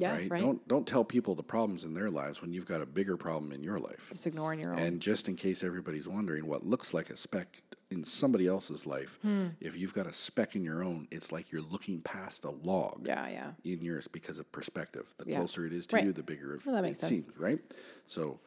Yeah, 0.00 0.12
right? 0.16 0.30
right. 0.30 0.40
Don't 0.40 0.66
don't 0.68 0.86
tell 0.86 1.04
people 1.04 1.34
the 1.34 1.42
problems 1.42 1.84
in 1.84 1.94
their 1.94 2.10
lives 2.10 2.40
when 2.40 2.52
you've 2.52 2.66
got 2.66 2.80
a 2.80 2.86
bigger 2.86 3.16
problem 3.16 3.52
in 3.52 3.62
your 3.62 3.78
life. 3.78 4.08
Just 4.10 4.26
ignoring 4.26 4.60
your 4.60 4.72
own. 4.72 4.78
And 4.78 5.00
just 5.00 5.28
in 5.28 5.36
case 5.36 5.62
everybody's 5.62 6.08
wondering 6.08 6.46
what 6.46 6.64
looks 6.64 6.94
like 6.94 7.10
a 7.10 7.16
speck 7.16 7.62
in 7.90 8.04
somebody 8.04 8.46
else's 8.46 8.86
life, 8.86 9.18
Hmm. 9.22 9.48
if 9.60 9.76
you've 9.76 9.92
got 9.92 10.06
a 10.06 10.12
speck 10.12 10.54
in 10.54 10.62
your 10.62 10.82
own, 10.84 11.08
it's 11.10 11.32
like 11.32 11.50
you're 11.50 11.60
looking 11.62 12.00
past 12.02 12.44
a 12.44 12.50
log 12.50 13.02
yeah, 13.04 13.28
yeah. 13.28 13.52
in 13.64 13.82
yours 13.82 14.06
because 14.08 14.38
of 14.38 14.50
perspective. 14.52 15.12
The 15.18 15.30
Yeah. 15.30 15.36
closer 15.38 15.66
it 15.66 15.72
is 15.72 15.86
to 15.88 15.96
Right. 15.96 16.04
you, 16.04 16.12
the 16.12 16.22
bigger 16.22 16.54
it, 16.54 16.64
Well, 16.64 16.84
it 16.84 16.96
sense. 16.96 17.24
seems, 17.24 17.36
right? 17.38 17.58
So 18.06 18.40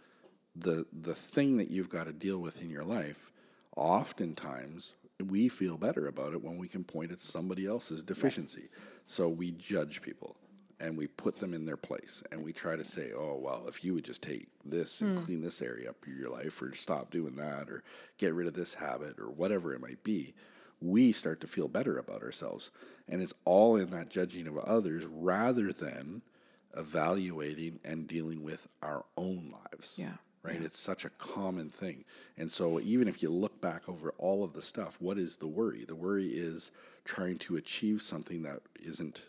the 0.55 0.85
the 0.91 1.13
thing 1.15 1.57
that 1.57 1.69
you've 1.71 1.89
got 1.89 2.05
to 2.05 2.13
deal 2.13 2.41
with 2.41 2.61
in 2.61 2.69
your 2.69 2.83
life, 2.85 3.31
oftentimes 3.75 4.95
we 5.25 5.47
feel 5.49 5.77
better 5.77 6.07
about 6.07 6.33
it 6.33 6.41
when 6.41 6.57
we 6.57 6.67
can 6.67 6.83
point 6.83 7.11
at 7.11 7.19
somebody 7.19 7.65
else's 7.65 8.03
deficiency. 8.03 8.69
So 9.05 9.29
we 9.29 9.51
judge 9.51 10.01
people 10.01 10.35
and 10.83 10.97
we 10.97 11.07
put 11.07 11.39
them 11.39 11.53
in 11.53 11.65
their 11.65 11.77
place 11.77 12.21
and 12.31 12.43
we 12.43 12.53
try 12.53 12.75
to 12.75 12.83
say, 12.83 13.11
"Oh, 13.15 13.39
well, 13.39 13.65
if 13.67 13.83
you 13.83 13.93
would 13.95 14.05
just 14.05 14.21
take 14.21 14.47
this 14.65 15.01
and 15.01 15.17
Hmm. 15.17 15.23
clean 15.25 15.41
this 15.41 15.61
area 15.61 15.89
up 15.89 16.05
in 16.05 16.17
your 16.19 16.29
life 16.29 16.61
or 16.61 16.73
stop 16.75 17.09
doing 17.11 17.35
that 17.37 17.69
or 17.69 17.83
get 18.17 18.33
rid 18.33 18.47
of 18.47 18.53
this 18.53 18.75
habit 18.75 19.17
or 19.19 19.29
whatever 19.31 19.73
it 19.73 19.81
might 19.81 20.03
be." 20.03 20.33
we 20.81 21.13
start 21.13 21.39
to 21.39 21.47
feel 21.47 21.69
better 21.69 21.97
about 21.97 22.21
ourselves. 22.21 22.69
And 23.07 23.21
it's 23.21 23.33
all 23.45 23.77
in 23.77 23.89
that 23.91 24.09
judging 24.09 24.47
of 24.47 24.57
others 24.57 25.05
rather 25.05 25.71
than 25.71 26.23
evaluating 26.75 27.79
and 27.85 28.05
dealing 28.05 28.43
with 28.43 28.67
our 28.81 29.05
own 29.15 29.49
lives. 29.49 29.93
Yeah. 29.95 30.17
right? 30.43 30.61
It's 30.61 30.77
such 30.77 31.05
a 31.05 31.09
common 31.11 31.69
thing. 31.69 32.03
And 32.37 32.51
so 32.51 32.81
even 32.81 33.07
if 33.07 33.23
you 33.23 33.29
look 33.29 33.61
back 33.61 33.87
over 33.87 34.11
all 34.17 34.43
of 34.43 34.51
the 34.51 34.61
stuff, 34.61 34.99
what 34.99 35.17
is 35.17 35.37
the 35.37 35.47
worry? 35.47 35.85
The 35.85 35.95
worry 35.95 36.25
is 36.25 36.69
trying 37.05 37.37
to 37.39 37.55
achieve 37.55 38.01
something 38.01 38.41
that 38.43 38.59
isn't 38.81 39.21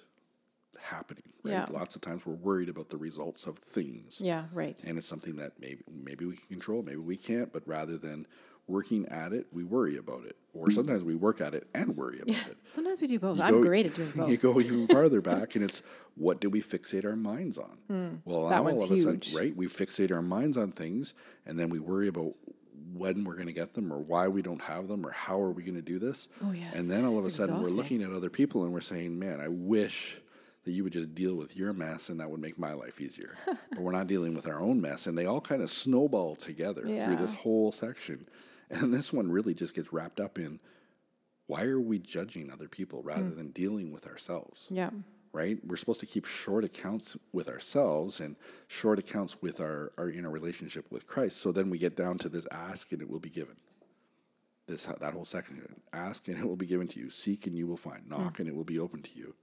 happening, 0.80 1.24
right? 1.42 1.52
Yeah. 1.52 1.66
Lots 1.70 1.94
of 1.96 2.02
times 2.02 2.24
we're 2.26 2.34
worried 2.34 2.68
about 2.68 2.88
the 2.90 2.96
results 2.96 3.46
of 3.46 3.58
things. 3.58 4.20
Yeah, 4.20 4.44
right. 4.52 4.78
And 4.84 4.98
it's 4.98 5.06
something 5.08 5.37
that 5.37 5.52
maybe 5.60 5.82
maybe 5.90 6.26
we 6.26 6.37
can 6.37 6.46
control, 6.48 6.82
maybe 6.82 6.98
we 6.98 7.16
can't, 7.16 7.52
but 7.52 7.62
rather 7.66 7.96
than 7.98 8.26
working 8.66 9.04
at 9.08 9.32
it, 9.32 9.46
we 9.52 9.62
worry 9.64 9.96
about 9.98 10.24
it. 10.24 10.37
Or 10.54 10.70
sometimes 10.70 11.04
we 11.04 11.14
work 11.16 11.40
at 11.40 11.52
it 11.54 11.68
and 11.74 11.96
worry 11.96 12.20
about 12.22 12.34
it. 12.48 12.56
Sometimes 12.70 13.00
we 13.00 13.06
do 13.08 13.18
both. 13.18 13.37
You 13.38 13.42
I'm 13.42 13.52
go- 13.54 13.62
great 13.62 13.87
at 13.87 13.94
doing 13.94 14.12
both. 14.16 14.30
You 14.30 14.37
go 14.38 14.58
even 14.60 14.87
farther 14.87 15.20
back, 15.20 15.54
and 15.54 15.62
it's 15.64 15.82
what 16.16 16.40
do 16.40 16.48
we 16.48 16.62
fixate 16.62 17.04
our 17.04 17.16
minds 17.16 17.58
on? 17.58 17.78
Well, 18.24 18.44
Hmm. 18.46 18.50
That 18.50 18.56
now 18.56 18.62
one's 18.62 18.82
all 18.82 18.84
of 18.84 18.90
a 18.92 18.96
sudden, 19.02 19.20
huge. 19.20 19.34
right? 19.34 19.56
We 19.56 19.66
fixate 19.66 20.10
our 20.12 20.22
minds 20.22 20.56
on 20.56 20.70
things, 20.70 21.12
and 21.44 21.58
then 21.58 21.68
we 21.70 21.78
worry 21.78 22.08
about 22.08 22.32
when 22.94 23.24
we're 23.24 23.34
going 23.34 23.48
to 23.48 23.52
get 23.52 23.74
them, 23.74 23.92
or 23.92 23.98
why 24.00 24.28
we 24.28 24.40
don't 24.40 24.62
have 24.62 24.87
them, 24.88 25.04
or 25.04 25.10
how 25.10 25.40
are 25.40 25.50
we 25.50 25.64
going 25.64 25.74
to 25.74 25.82
do 25.82 25.98
this? 25.98 26.28
Oh, 26.42 26.52
yes. 26.52 26.74
And 26.74 26.88
then 26.90 27.04
all 27.04 27.18
of 27.18 27.24
a 27.24 27.26
It's 27.26 27.37
sudden, 27.37 27.60
we're 27.60 27.68
looking 27.70 28.02
at 28.04 28.12
other 28.12 28.30
people, 28.30 28.62
and 28.64 28.72
we're 28.72 28.80
saying, 28.80 29.18
"Man, 29.18 29.40
I 29.40 29.48
wish." 29.48 30.20
That 30.64 30.72
you 30.72 30.83
would 30.85 30.92
just 30.94 31.14
deal 31.14 31.37
with 31.37 31.55
your 31.57 31.72
mess 31.74 32.09
and 32.09 32.18
that 32.20 32.31
would 32.31 32.40
make 32.40 32.59
my 32.59 32.72
life 32.72 33.00
easier. 33.00 33.37
but 33.46 33.81
we're 33.81 33.92
not 33.92 34.07
dealing 34.07 34.35
with 34.35 34.46
our 34.48 34.61
own 34.61 34.81
mess. 34.81 35.07
And 35.07 35.16
they 35.18 35.27
all 35.27 35.40
kind 35.40 35.61
of 35.62 35.68
snowball 35.68 36.37
together 36.37 36.83
through 36.83 37.16
this 37.16 37.35
whole 37.35 37.70
section. 37.70 38.27
And 38.70 38.92
this 38.94 39.12
one 39.12 39.31
really 39.31 39.53
just 39.55 39.74
gets 39.74 39.92
wrapped 39.92 40.20
up 40.20 40.38
in 40.38 40.61
why 41.46 41.64
are 41.64 41.81
we 41.81 41.98
judging 41.98 42.50
other 42.50 42.66
people 42.68 43.03
rather 43.03 43.24
Hmm. 43.29 43.37
than 43.37 43.50
dealing 43.50 43.92
with 43.92 44.07
ourselves? 44.07 44.66
Yeah. 44.70 44.88
Right? 45.35 45.59
We're 45.66 45.77
supposed 45.77 46.00
to 46.00 46.07
keep 46.07 46.24
short 46.24 46.64
accounts 46.64 47.16
with 47.33 47.48
ourselves 47.48 48.20
and 48.20 48.37
short 48.66 48.98
accounts 48.98 49.42
with 49.42 49.61
our, 49.61 49.92
our 49.98 50.09
inner 50.09 50.31
relationship 50.31 50.87
with 50.90 51.07
Christ. 51.07 51.37
So 51.38 51.53
then 51.53 51.68
we 51.68 51.77
get 51.79 51.94
down 51.96 52.16
to 52.18 52.29
this 52.31 52.46
ask 52.50 52.90
and 52.92 53.03
it 53.03 53.11
will 53.11 53.20
be 53.20 53.29
given. 53.31 53.57
This 54.66 54.87
that 54.87 55.12
whole 55.12 55.27
section. 55.27 55.61
Ask 55.92 56.27
and 56.29 56.38
it 56.38 56.46
will 56.46 56.57
be 56.57 56.66
given 56.66 56.88
to 56.88 56.98
you. 57.00 57.11
Seek 57.11 57.46
and 57.46 57.55
you 57.55 57.66
will 57.66 57.77
find. 57.77 58.09
Knock 58.09 58.38
and 58.38 58.48
it 58.48 58.55
will 58.57 58.64
be 58.64 58.79
open 58.79 59.03
to 59.03 59.11
you. 59.14 59.35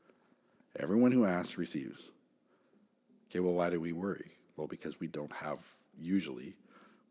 Everyone 0.80 1.12
who 1.12 1.26
asks 1.26 1.58
receives. 1.58 2.12
Okay, 3.30 3.40
well, 3.40 3.54
why 3.54 3.70
do 3.70 3.80
we 3.80 3.94
worry? 3.94 4.32
Well, 4.56 4.68
because 4.68 5.00
we 5.00 5.08
don't 5.08 5.32
have 5.34 5.64
usually 6.00 6.56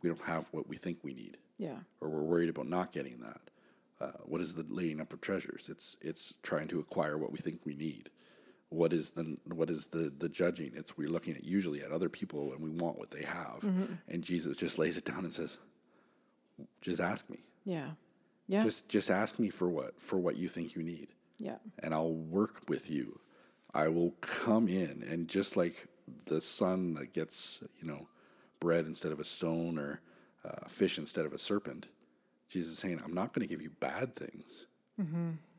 we 0.02 0.08
don't 0.08 0.26
have 0.26 0.48
what 0.52 0.66
we 0.66 0.76
think 0.76 0.98
we 1.04 1.12
need 1.12 1.36
Yeah. 1.58 1.76
or 2.00 2.08
we're 2.08 2.22
worried 2.24 2.48
about 2.48 2.66
not 2.68 2.90
getting 2.92 3.20
that. 3.20 3.40
Uh, 4.00 4.12
what 4.24 4.40
is 4.40 4.54
the 4.54 4.64
laying 4.68 4.98
up 5.00 5.12
of 5.12 5.20
treasures? 5.20 5.68
It's 5.68 5.96
it's 6.00 6.34
trying 6.42 6.68
to 6.68 6.78
acquire 6.80 7.18
what 7.18 7.32
we 7.32 7.38
think 7.38 7.66
we 7.66 7.74
need. 7.74 8.08
What 8.70 8.92
is 8.94 9.10
the 9.10 9.36
what 9.52 9.68
is 9.70 9.86
the 9.86 10.10
the 10.16 10.28
judging? 10.28 10.72
It's 10.74 10.96
we're 10.96 11.10
looking 11.10 11.34
at 11.34 11.44
usually 11.44 11.82
at 11.82 11.90
other 11.92 12.08
people 12.08 12.52
and 12.52 12.62
we 12.62 12.70
want 12.70 12.98
what 12.98 13.10
they 13.10 13.24
have, 13.24 13.62
and 14.08 14.22
Jesus 14.24 14.56
just 14.56 14.78
lays 14.78 14.96
it 14.96 15.04
down 15.04 15.24
and 15.24 15.32
says, 15.34 15.58
"Just 16.80 17.00
ask 17.00 17.28
me. 17.28 17.40
Yeah. 17.64 17.90
Yeah. 18.46 18.64
Just 18.64 18.88
just 18.88 19.10
ask 19.10 19.38
me 19.38 19.50
for 19.50 19.68
what 19.68 20.00
for 20.00 20.18
what 20.18 20.36
you 20.36 20.48
think 20.48 20.74
you 20.74 20.82
need, 20.82 21.08
yeah. 21.38 21.58
and 21.80 21.92
I'll 21.94 22.14
work 22.14 22.62
with 22.68 22.88
you. 22.90 23.19
I 23.74 23.88
will 23.88 24.12
come 24.20 24.68
in 24.68 25.04
and 25.08 25.28
just 25.28 25.56
like 25.56 25.86
the 26.26 26.40
son 26.40 26.94
that 26.94 27.12
gets 27.12 27.62
you 27.80 27.86
know 27.86 28.08
bread 28.58 28.86
instead 28.86 29.12
of 29.12 29.20
a 29.20 29.24
stone 29.24 29.78
or 29.78 30.00
uh, 30.44 30.68
fish 30.68 30.98
instead 30.98 31.26
of 31.26 31.32
a 31.32 31.38
serpent. 31.38 31.88
Jesus 32.48 32.72
is 32.72 32.78
saying, 32.78 33.00
I'm 33.04 33.14
not 33.14 33.32
going 33.32 33.46
to 33.46 33.52
give 33.52 33.62
you 33.62 33.70
bad 33.78 34.14
things, 34.14 34.66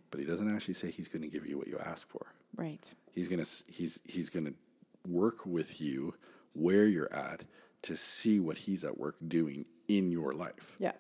but 0.10 0.20
he 0.20 0.26
doesn't 0.26 0.54
actually 0.54 0.74
say 0.74 0.92
he's 0.92 1.08
going 1.08 1.22
to 1.22 1.30
give 1.30 1.48
you 1.48 1.58
what 1.58 1.68
you 1.68 1.78
ask 1.80 2.08
for. 2.10 2.34
Right. 2.56 2.94
He's 3.14 3.28
going 3.28 3.44
to 3.44 3.50
he's 3.68 4.02
he's 4.06 4.30
going 4.30 4.46
to 4.46 4.54
work 5.08 5.46
with 5.46 5.80
you 5.82 6.14
where 6.54 6.86
you're 6.86 7.12
at 7.14 7.44
to 7.84 7.96
see 7.96 8.40
what 8.40 8.58
he's 8.58 8.84
at 8.84 8.98
work 8.98 9.16
doing 9.26 9.66
in 9.88 10.12
your 10.12 10.34
life. 10.34 10.76
Yeah. 10.80 10.92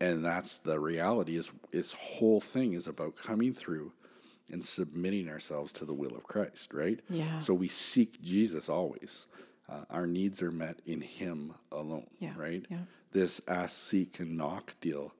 And 0.00 0.24
that's 0.24 0.58
the 0.58 0.80
reality 0.80 1.36
is 1.36 1.52
this 1.70 1.92
whole 1.92 2.40
thing 2.40 2.72
is 2.72 2.86
about 2.86 3.16
coming 3.16 3.52
through 3.52 3.92
and 4.52 4.64
submitting 4.64 5.28
ourselves 5.28 5.72
to 5.72 5.84
the 5.84 5.94
will 5.94 6.14
of 6.16 6.24
Christ, 6.24 6.72
right? 6.74 7.00
Yeah. 7.08 7.38
So 7.38 7.54
we 7.54 7.68
seek 7.68 8.20
Jesus 8.22 8.68
always. 8.68 9.26
Uh, 9.68 9.84
our 9.90 10.06
needs 10.06 10.42
are 10.42 10.50
met 10.50 10.80
in 10.84 11.00
Him 11.00 11.54
alone, 11.70 12.08
Yeah, 12.18 12.32
right? 12.36 12.64
yeah. 12.68 12.78
This 13.12 13.40
ask, 13.48 13.76
seek, 13.76 14.20
and 14.20 14.36
knock 14.36 14.74
deal. 14.80 15.12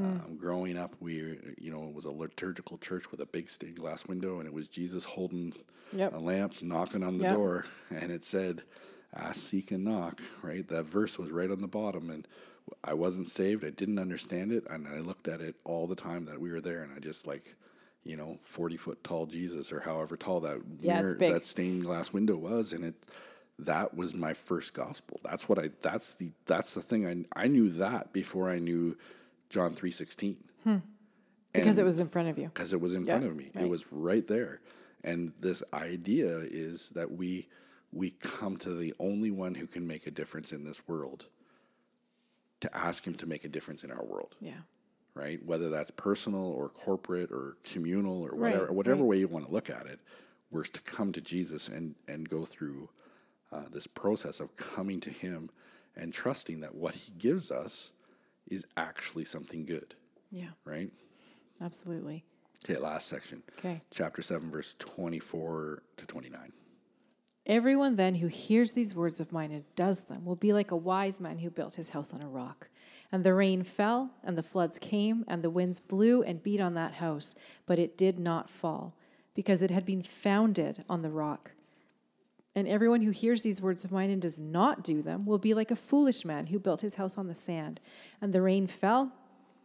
Um, 0.00 0.36
growing 0.38 0.78
up, 0.78 0.92
we, 1.00 1.14
you 1.58 1.72
know, 1.72 1.88
it 1.88 1.94
was 1.94 2.04
a 2.04 2.10
liturgical 2.10 2.78
church 2.78 3.10
with 3.10 3.20
a 3.20 3.26
big 3.26 3.50
stained 3.50 3.80
glass 3.80 4.06
window, 4.06 4.38
and 4.38 4.46
it 4.46 4.52
was 4.52 4.68
Jesus 4.68 5.04
holding 5.04 5.52
Yep. 5.92 6.14
a 6.14 6.18
lamp, 6.18 6.62
knocking 6.62 7.02
on 7.02 7.18
the 7.18 7.24
Yep. 7.24 7.34
door, 7.34 7.64
and 7.90 8.12
it 8.12 8.22
said, 8.24 8.62
"Ask, 9.12 9.40
seek, 9.48 9.72
and 9.72 9.84
knock." 9.84 10.20
Right? 10.42 10.66
That 10.68 10.84
verse 10.84 11.18
was 11.18 11.32
right 11.32 11.50
on 11.50 11.60
the 11.62 11.66
bottom, 11.68 12.10
and 12.10 12.28
I 12.84 12.94
wasn't 12.94 13.28
saved. 13.28 13.64
I 13.64 13.70
didn't 13.70 13.98
understand 13.98 14.52
it, 14.52 14.64
and 14.70 14.86
I 14.86 15.00
looked 15.00 15.26
at 15.26 15.40
it 15.40 15.56
all 15.64 15.86
the 15.88 15.96
time 15.96 16.26
that 16.26 16.40
we 16.40 16.52
were 16.52 16.60
there, 16.60 16.82
and 16.84 16.92
I 16.92 17.00
just 17.00 17.26
like, 17.26 17.56
you 18.04 18.16
know, 18.16 18.38
forty 18.42 18.76
foot 18.76 19.02
tall 19.04 19.26
Jesus, 19.26 19.72
or 19.72 19.80
however 19.80 20.16
tall 20.16 20.40
that 20.40 20.62
Yeah, 20.80 21.00
mirror, 21.00 21.14
that 21.20 21.42
stained 21.44 21.84
glass 21.84 22.12
window 22.12 22.36
was, 22.36 22.72
and 22.72 22.84
it. 22.84 22.94
That 23.62 23.92
was 23.96 24.14
my 24.14 24.34
first 24.34 24.72
gospel. 24.72 25.18
That's 25.24 25.48
what 25.48 25.58
I. 25.58 25.70
That's 25.82 26.14
the. 26.14 26.30
That's 26.46 26.74
the 26.74 26.80
thing. 26.80 27.26
I 27.34 27.42
I 27.44 27.48
knew 27.48 27.68
that 27.70 28.12
before 28.12 28.48
I 28.48 28.60
knew 28.60 28.96
John 29.50 29.72
three 29.72 29.90
sixteen. 29.90 30.36
Hmm. 30.62 30.76
Because 31.52 31.76
it 31.78 31.84
was 31.84 31.98
in 31.98 32.08
front 32.08 32.28
of 32.28 32.38
you. 32.38 32.44
because 32.54 32.72
it 32.72 32.80
was 32.80 32.94
in 32.94 33.04
Yeah, 33.04 33.18
front 33.18 33.24
of 33.32 33.36
me. 33.36 33.50
right. 33.54 33.64
It 33.64 33.68
was 33.68 33.84
right 33.90 34.24
there. 34.28 34.60
And 35.02 35.32
this 35.40 35.64
idea 35.72 36.28
is 36.38 36.90
that 36.90 37.10
we 37.10 37.48
we 37.90 38.10
come 38.12 38.56
to 38.58 38.74
the 38.74 38.94
only 39.00 39.32
one 39.32 39.54
who 39.56 39.66
can 39.66 39.86
make 39.88 40.06
a 40.06 40.12
difference 40.12 40.52
in 40.52 40.62
this 40.62 40.86
world 40.86 41.26
to 42.60 42.76
ask 42.76 43.04
him 43.04 43.14
to 43.14 43.26
make 43.26 43.44
a 43.44 43.48
difference 43.48 43.82
in 43.82 43.90
our 43.90 44.04
world, 44.04 44.36
Yeah. 44.40 44.60
Right? 45.18 45.38
Whether 45.44 45.68
that's 45.68 45.90
personal 45.90 46.44
or 46.44 46.68
corporate 46.68 47.30
or 47.32 47.56
communal 47.64 48.22
or 48.22 48.30
Right, 48.30 48.52
whatever 48.52 48.72
whatever 48.72 49.00
right. 49.00 49.08
way 49.08 49.16
you 49.18 49.28
want 49.28 49.46
to 49.46 49.52
look 49.52 49.68
at 49.68 49.86
it, 49.86 49.98
we're 50.50 50.64
to 50.64 50.80
come 50.82 51.12
to 51.12 51.20
Jesus 51.20 51.68
and 51.68 51.94
and 52.06 52.28
go 52.28 52.44
through 52.44 52.88
uh, 53.52 53.64
this 53.72 53.86
process 53.86 54.40
of 54.40 54.56
coming 54.56 55.00
to 55.00 55.10
him 55.10 55.50
and 55.96 56.12
trusting 56.12 56.60
that 56.60 56.74
what 56.74 56.94
he 56.94 57.12
gives 57.18 57.50
us 57.50 57.90
is 58.46 58.64
actually 58.76 59.24
something 59.24 59.66
good, 59.66 59.94
Yeah. 60.30 60.50
right? 60.64 60.90
Absolutely. 61.60 62.24
Okay, 62.64 62.78
last 62.78 63.08
section. 63.08 63.42
Okay. 63.58 63.82
Chapter 63.90 64.22
7, 64.22 64.50
verse 64.50 64.74
24 64.78 65.82
to 65.96 66.06
29. 66.06 66.52
Everyone 67.46 67.94
then 67.94 68.16
who 68.16 68.26
hears 68.26 68.72
these 68.72 68.94
words 68.94 69.20
of 69.20 69.32
mine 69.32 69.50
and 69.52 69.64
does 69.74 70.02
them 70.04 70.24
will 70.24 70.36
be 70.36 70.52
like 70.52 70.70
a 70.70 70.76
wise 70.76 71.20
man 71.20 71.38
who 71.38 71.50
built 71.50 71.74
his 71.76 71.90
house 71.90 72.12
on 72.12 72.20
a 72.20 72.28
rock. 72.28 72.68
And 73.10 73.24
the 73.24 73.34
rain 73.34 73.62
fell, 73.62 74.10
and 74.22 74.36
the 74.36 74.42
floods 74.42 74.78
came, 74.78 75.24
and 75.26 75.42
the 75.42 75.50
winds 75.50 75.80
blew 75.80 76.22
and 76.22 76.42
beat 76.42 76.60
on 76.60 76.74
that 76.74 76.94
house, 76.94 77.34
but 77.66 77.78
it 77.78 77.96
did 77.96 78.18
not 78.18 78.50
fall, 78.50 78.94
because 79.34 79.62
it 79.62 79.70
had 79.70 79.86
been 79.86 80.02
founded 80.02 80.84
on 80.88 81.02
the 81.02 81.10
rock. 81.10 81.52
And 82.54 82.68
everyone 82.68 83.02
who 83.02 83.10
hears 83.10 83.42
these 83.42 83.62
words 83.62 83.84
of 83.84 83.92
mine 83.92 84.10
and 84.10 84.20
does 84.20 84.38
not 84.38 84.82
do 84.82 85.00
them 85.00 85.24
will 85.24 85.38
be 85.38 85.54
like 85.54 85.70
a 85.70 85.76
foolish 85.76 86.24
man 86.24 86.48
who 86.48 86.58
built 86.58 86.80
his 86.80 86.96
house 86.96 87.16
on 87.16 87.28
the 87.28 87.34
sand. 87.34 87.80
And 88.20 88.32
the 88.32 88.42
rain 88.42 88.66
fell, 88.66 89.12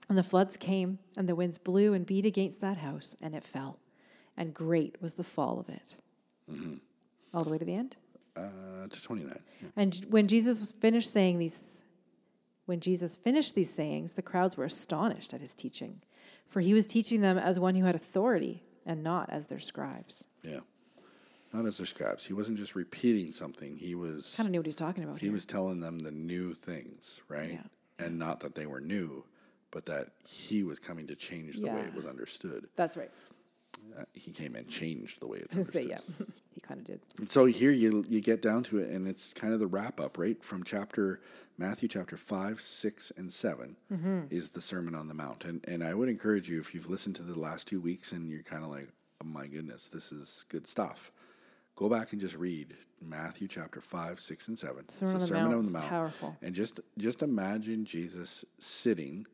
and 0.07 0.17
the 0.17 0.23
floods 0.23 0.57
came, 0.57 0.99
and 1.17 1.27
the 1.27 1.35
winds 1.35 1.57
blew 1.57 1.93
and 1.93 2.05
beat 2.05 2.23
against 2.23 2.61
that 2.61 2.77
house, 2.77 3.15
and 3.21 3.33
it 3.33 3.43
fell. 3.43 3.79
And 4.37 4.53
great 4.53 5.01
was 5.01 5.15
the 5.15 5.23
fall 5.23 5.59
of 5.59 5.69
it. 5.69 5.97
All 7.33 7.43
the 7.43 7.49
way 7.49 7.57
to 7.57 7.65
the 7.65 7.75
end. 7.75 7.97
Uh, 8.37 8.87
to 8.89 9.01
29. 9.01 9.37
Yeah. 9.61 9.69
And 9.75 10.05
when 10.09 10.27
Jesus 10.27 10.59
was 10.59 10.71
finished 10.71 11.11
saying 11.11 11.39
these, 11.39 11.83
when 12.65 12.79
Jesus 12.79 13.15
finished 13.15 13.55
these 13.55 13.73
sayings, 13.73 14.13
the 14.13 14.21
crowds 14.21 14.55
were 14.57 14.65
astonished 14.65 15.33
at 15.33 15.41
his 15.41 15.53
teaching, 15.53 16.01
for 16.47 16.61
he 16.61 16.73
was 16.73 16.85
teaching 16.85 17.21
them 17.21 17.37
as 17.37 17.59
one 17.59 17.75
who 17.75 17.85
had 17.85 17.95
authority 17.95 18.63
and 18.85 19.03
not 19.03 19.29
as 19.29 19.47
their 19.47 19.59
scribes. 19.59 20.25
yeah. 20.43 20.59
Not 21.53 21.67
as 21.67 21.77
their 21.77 21.85
scribes. 21.85 22.25
He 22.25 22.33
wasn't 22.33 22.57
just 22.57 22.73
repeating 22.73 23.31
something. 23.31 23.77
He 23.77 23.93
was 23.93 24.33
Kind 24.35 24.47
of 24.47 24.51
knew 24.51 24.57
what 24.59 24.65
he's 24.65 24.75
talking 24.75 25.03
about 25.03 25.19
he 25.19 25.27
here. 25.27 25.33
was 25.33 25.45
telling 25.45 25.81
them 25.81 25.99
the 25.99 26.09
new 26.09 26.55
things, 26.55 27.21
right? 27.27 27.51
Yeah. 27.51 28.03
And 28.05 28.17
not 28.17 28.39
that 28.39 28.55
they 28.55 28.65
were 28.65 28.81
new, 28.81 29.23
but 29.69 29.85
that 29.85 30.07
he 30.27 30.63
was 30.63 30.79
coming 30.79 31.05
to 31.07 31.15
change 31.15 31.57
the 31.57 31.67
way 31.67 31.81
it 31.81 31.93
was 31.93 32.07
understood. 32.07 32.65
That's 32.75 32.97
right. 32.97 33.11
Uh, 33.97 34.03
he 34.13 34.31
came 34.31 34.55
and 34.55 34.67
changed 34.69 35.19
the 35.19 35.27
way 35.27 35.37
it's 35.39 35.53
I 35.53 35.57
was 35.57 35.69
gonna 35.69 35.85
understood. 35.85 36.07
say 36.17 36.25
yeah, 36.25 36.25
he 36.55 36.61
kind 36.61 36.79
of 36.79 36.85
did. 36.85 36.99
And 37.19 37.29
so 37.31 37.45
here 37.45 37.71
you 37.71 38.05
you 38.07 38.21
get 38.21 38.41
down 38.41 38.63
to 38.63 38.79
it, 38.79 38.89
and 38.89 39.07
it's 39.07 39.33
kind 39.33 39.53
of 39.53 39.59
the 39.59 39.67
wrap 39.67 39.99
up, 39.99 40.17
right? 40.17 40.43
From 40.43 40.63
chapter 40.63 41.19
Matthew 41.57 41.87
chapter 41.87 42.17
five, 42.17 42.59
six, 42.61 43.11
and 43.15 43.31
7 43.31 43.75
Mm-hmm. 43.91 44.21
is 44.31 44.51
the 44.51 44.61
Sermon 44.61 44.95
on 44.95 45.07
the 45.07 45.13
Mount, 45.13 45.45
and 45.45 45.63
and 45.67 45.83
I 45.83 45.93
would 45.93 46.09
encourage 46.09 46.49
you 46.49 46.59
if 46.59 46.73
you've 46.73 46.89
listened 46.89 47.15
to 47.17 47.23
the 47.23 47.39
last 47.39 47.67
two 47.67 47.79
weeks 47.81 48.11
and 48.11 48.29
you're 48.29 48.41
kind 48.43 48.63
of 48.63 48.69
like, 48.71 48.89
oh 49.23 49.27
my 49.27 49.47
goodness, 49.47 49.89
this 49.89 50.11
is 50.11 50.45
good 50.49 50.65
stuff. 50.67 51.11
Go 51.75 51.89
back 51.89 52.11
and 52.11 52.21
just 52.21 52.37
read 52.37 52.75
Matthew 53.01 53.47
chapter 53.47 53.81
five, 53.81 54.19
six, 54.19 54.47
and 54.47 54.57
seven. 54.57 54.79
It's 54.85 54.95
Sermon 54.99 55.13
the 55.13 55.15
on 55.15 55.19
the 55.21 55.27
Sermon 55.27 55.53
on 55.53 55.63
the 55.65 55.71
Mount, 55.71 55.89
powerful. 55.89 56.37
and 56.41 56.55
just 56.55 56.79
just 56.97 57.21
imagine 57.21 57.85
Jesus 57.85 58.45
sitting 58.59 59.25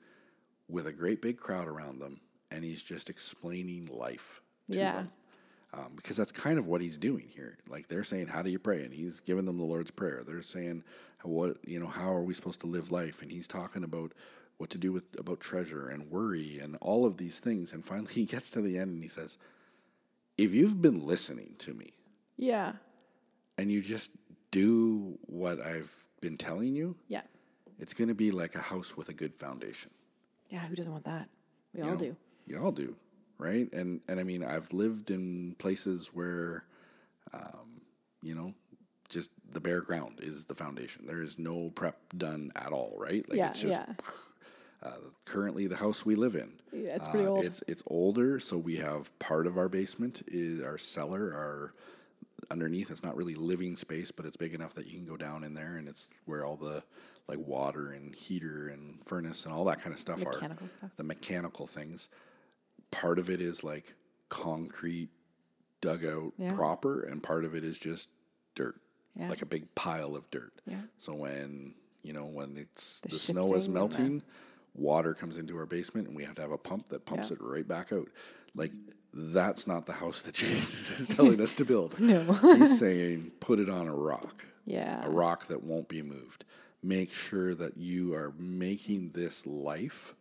with 0.67 0.87
a 0.87 0.93
great 0.93 1.21
big 1.21 1.37
crowd 1.37 1.67
around 1.67 1.99
them, 1.99 2.19
and 2.51 2.63
he's 2.63 2.81
just 2.83 3.09
explaining 3.09 3.87
life 3.87 4.41
to 4.71 4.77
Yeah. 4.77 4.91
them. 5.03 5.11
Um, 5.71 5.93
because 5.95 6.17
that's 6.17 6.31
kind 6.31 6.57
of 6.57 6.65
what 6.67 6.81
he's 6.81 6.97
doing 6.97 7.27
here. 7.27 7.57
Like 7.67 7.87
they're 7.87 8.03
saying, 8.03 8.27
"How 8.27 8.41
do 8.41 8.49
you 8.49 8.57
pray?" 8.57 8.83
and 8.83 8.91
he's 8.93 9.19
giving 9.19 9.45
them 9.45 9.57
the 9.57 9.63
Lord's 9.65 9.91
prayer. 9.91 10.23
They're 10.25 10.41
saying, 10.41 10.83
"What 11.23 11.57
you 11.67 11.79
know? 11.79 11.85
How 11.87 12.11
are 12.11 12.23
we 12.23 12.33
supposed 12.33 12.61
to 12.61 12.67
live 12.67 12.91
life?" 12.91 13.21
and 13.21 13.31
he's 13.31 13.47
talking 13.47 13.83
about 13.83 14.13
what 14.57 14.71
to 14.71 14.79
do 14.79 14.91
with 14.91 15.03
about 15.19 15.39
treasure 15.39 15.87
and 15.87 16.09
worry 16.09 16.57
and 16.57 16.75
all 16.81 17.05
of 17.05 17.17
these 17.17 17.39
things. 17.39 17.71
And 17.71 17.85
finally, 17.85 18.11
he 18.13 18.25
gets 18.25 18.49
to 18.51 18.61
the 18.61 18.79
end 18.79 18.89
and 18.93 19.03
he 19.03 19.09
says, 19.09 19.37
"If 20.39 20.55
you've 20.55 20.81
been 20.81 21.05
listening 21.05 21.53
to 21.59 21.73
me 21.75 21.93
Yeah. 22.35 22.77
and 23.59 23.71
you 23.71 23.83
just 23.83 24.09
do 24.49 25.19
what 25.27 25.61
I've 25.61 26.07
been 26.19 26.35
telling 26.37 26.75
you, 26.75 26.97
Yeah. 27.07 27.21
it's 27.77 27.93
going 27.93 28.07
to 28.07 28.15
be 28.15 28.31
like 28.31 28.55
a 28.55 28.61
house 28.61 28.97
with 28.97 29.07
a 29.09 29.13
good 29.13 29.35
foundation." 29.35 29.91
Yeah. 30.49 30.65
Who 30.65 30.73
doesn't 30.75 30.91
want 30.91 31.05
that? 31.05 31.29
We 31.73 31.81
You 31.81 31.85
all 31.85 31.91
know? 31.91 31.97
do. 31.97 32.17
You 32.49 32.59
all 32.59 32.71
do, 32.71 32.95
right? 33.37 33.71
And 33.71 34.01
and 34.09 34.19
I 34.19 34.23
mean, 34.23 34.43
I've 34.43 34.73
lived 34.73 35.11
in 35.11 35.55
places 35.59 36.07
where, 36.13 36.65
um, 37.33 37.81
you 38.23 38.33
know, 38.33 38.53
just 39.07 39.29
the 39.51 39.59
bare 39.61 39.81
ground 39.81 40.19
is 40.21 40.45
the 40.45 40.55
foundation. 40.55 41.05
There 41.05 41.21
is 41.21 41.37
no 41.37 41.69
prep 41.69 41.95
done 42.17 42.51
at 42.55 42.71
all, 42.73 42.97
right? 42.99 43.23
Like 43.29 43.37
yeah. 43.37 43.49
it's 43.49 43.61
just 43.61 43.81
yeah. 43.87 44.91
currently 45.25 45.67
the 45.67 45.75
house 45.75 46.05
we 46.05 46.15
live 46.15 46.35
in. 46.35 46.53
Yeah, 46.73 46.95
it's 46.95 47.07
pretty 47.07 47.27
Uh, 47.27 47.31
old. 47.31 47.45
It's 47.45 47.63
it's 47.67 47.83
older, 47.87 48.39
so 48.39 48.57
we 48.57 48.77
have 48.77 49.17
part 49.19 49.45
of 49.45 49.57
our 49.57 49.69
basement 49.69 50.23
is 50.27 50.63
our 50.63 50.77
cellar, 50.79 51.33
our 51.33 51.73
underneath. 52.49 52.89
It's 52.89 53.03
not 53.03 53.15
really 53.15 53.35
living 53.35 53.75
space, 53.75 54.11
but 54.11 54.25
it's 54.25 54.37
big 54.37 54.55
enough 54.55 54.73
that 54.73 54.87
you 54.87 54.97
can 54.97 55.05
go 55.05 55.17
down 55.17 55.43
in 55.43 55.53
there, 55.53 55.77
and 55.77 55.87
it's 55.87 56.09
where 56.25 56.43
all 56.43 56.55
the 56.57 56.83
like 57.27 57.39
water 57.39 57.91
and 57.91 58.15
heater 58.15 58.69
and 58.69 59.05
furnace 59.05 59.45
and 59.45 59.53
all 59.53 59.65
that 59.65 59.79
kind 59.81 59.93
of 59.93 59.99
stuff 59.99 60.17
Mechanical 60.17 60.65
are. 60.65 60.69
stuff. 60.69 60.89
The 60.97 61.03
mechanical 61.03 61.67
things. 61.67 62.09
Part 62.91 63.19
of 63.19 63.29
it 63.29 63.41
is 63.41 63.63
like 63.63 63.93
concrete 64.29 65.09
dugout 65.81 66.33
Yeah. 66.37 66.53
proper, 66.53 67.01
and 67.01 67.21
part 67.23 67.45
of 67.45 67.55
it 67.55 67.63
is 67.63 67.77
just 67.77 68.09
dirt, 68.55 68.79
Yeah. 69.15 69.29
like 69.29 69.41
a 69.41 69.45
big 69.45 69.73
pile 69.75 70.15
of 70.15 70.29
dirt. 70.31 70.53
Yeah. 70.65 70.81
So 70.97 71.13
when 71.13 71.75
you 72.03 72.13
know 72.13 72.25
when 72.25 72.57
it's 72.57 72.99
the, 73.01 73.09
The 73.09 73.15
snow 73.19 73.53
is 73.53 73.67
melting, 73.69 74.23
water 74.75 75.13
comes 75.13 75.37
into 75.37 75.55
our 75.57 75.65
basement, 75.65 76.07
and 76.07 76.15
we 76.15 76.23
have 76.23 76.35
to 76.35 76.41
have 76.41 76.51
a 76.51 76.57
pump 76.57 76.89
that 76.89 77.05
pumps 77.05 77.31
it 77.31 77.37
right 77.41 77.67
back 77.67 77.91
out. 77.91 78.09
Like 78.55 78.71
that's 79.13 79.65
not 79.67 79.85
the 79.85 79.93
house 79.93 80.21
that 80.23 80.33
Jesus 80.43 80.99
is 80.99 81.07
telling 81.07 81.41
us 81.41 81.53
to 81.53 81.65
build. 81.65 81.99
No. 81.99 82.23
He's 82.33 82.77
saying 82.79 83.31
put 83.39 83.59
it 83.59 83.69
on 83.69 83.87
a 83.87 83.95
rock, 83.95 84.45
Yeah. 84.65 85.03
a 85.05 85.09
rock 85.09 85.47
that 85.47 85.63
won't 85.63 85.87
be 85.87 86.01
moved. 86.01 86.45
Make 86.81 87.11
sure 87.11 87.53
that 87.55 87.75
you 87.77 88.13
are 88.13 88.33
making 88.37 89.09
this 89.11 89.45
life. 89.45 90.13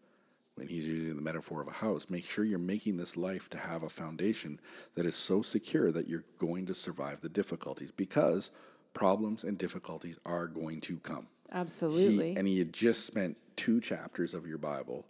When 0.58 0.66
he's 0.66 0.88
using 0.88 1.14
the 1.14 1.22
metaphor 1.22 1.62
of 1.62 1.68
a 1.68 1.72
house, 1.72 2.10
make 2.10 2.28
sure 2.28 2.44
you're 2.44 2.58
making 2.58 2.96
this 2.96 3.16
life 3.16 3.48
to 3.50 3.58
have 3.58 3.84
a 3.84 3.88
foundation 3.88 4.58
that 4.96 5.06
is 5.06 5.14
so 5.14 5.40
secure 5.40 5.92
that 5.92 6.08
you're 6.08 6.24
going 6.38 6.66
to 6.66 6.74
survive 6.74 7.20
the 7.20 7.28
difficulties 7.28 7.92
because 7.92 8.50
problems 8.92 9.44
and 9.44 9.56
difficulties 9.56 10.18
are 10.26 10.48
going 10.48 10.80
to 10.80 10.96
come. 10.98 11.28
Absolutely. 11.52 12.32
He, 12.32 12.36
and 12.36 12.48
he 12.48 12.58
had 12.58 12.72
just 12.72 13.06
spent 13.06 13.36
two 13.54 13.80
chapters 13.80 14.34
of 14.34 14.46
your 14.46 14.58
Bible, 14.58 15.06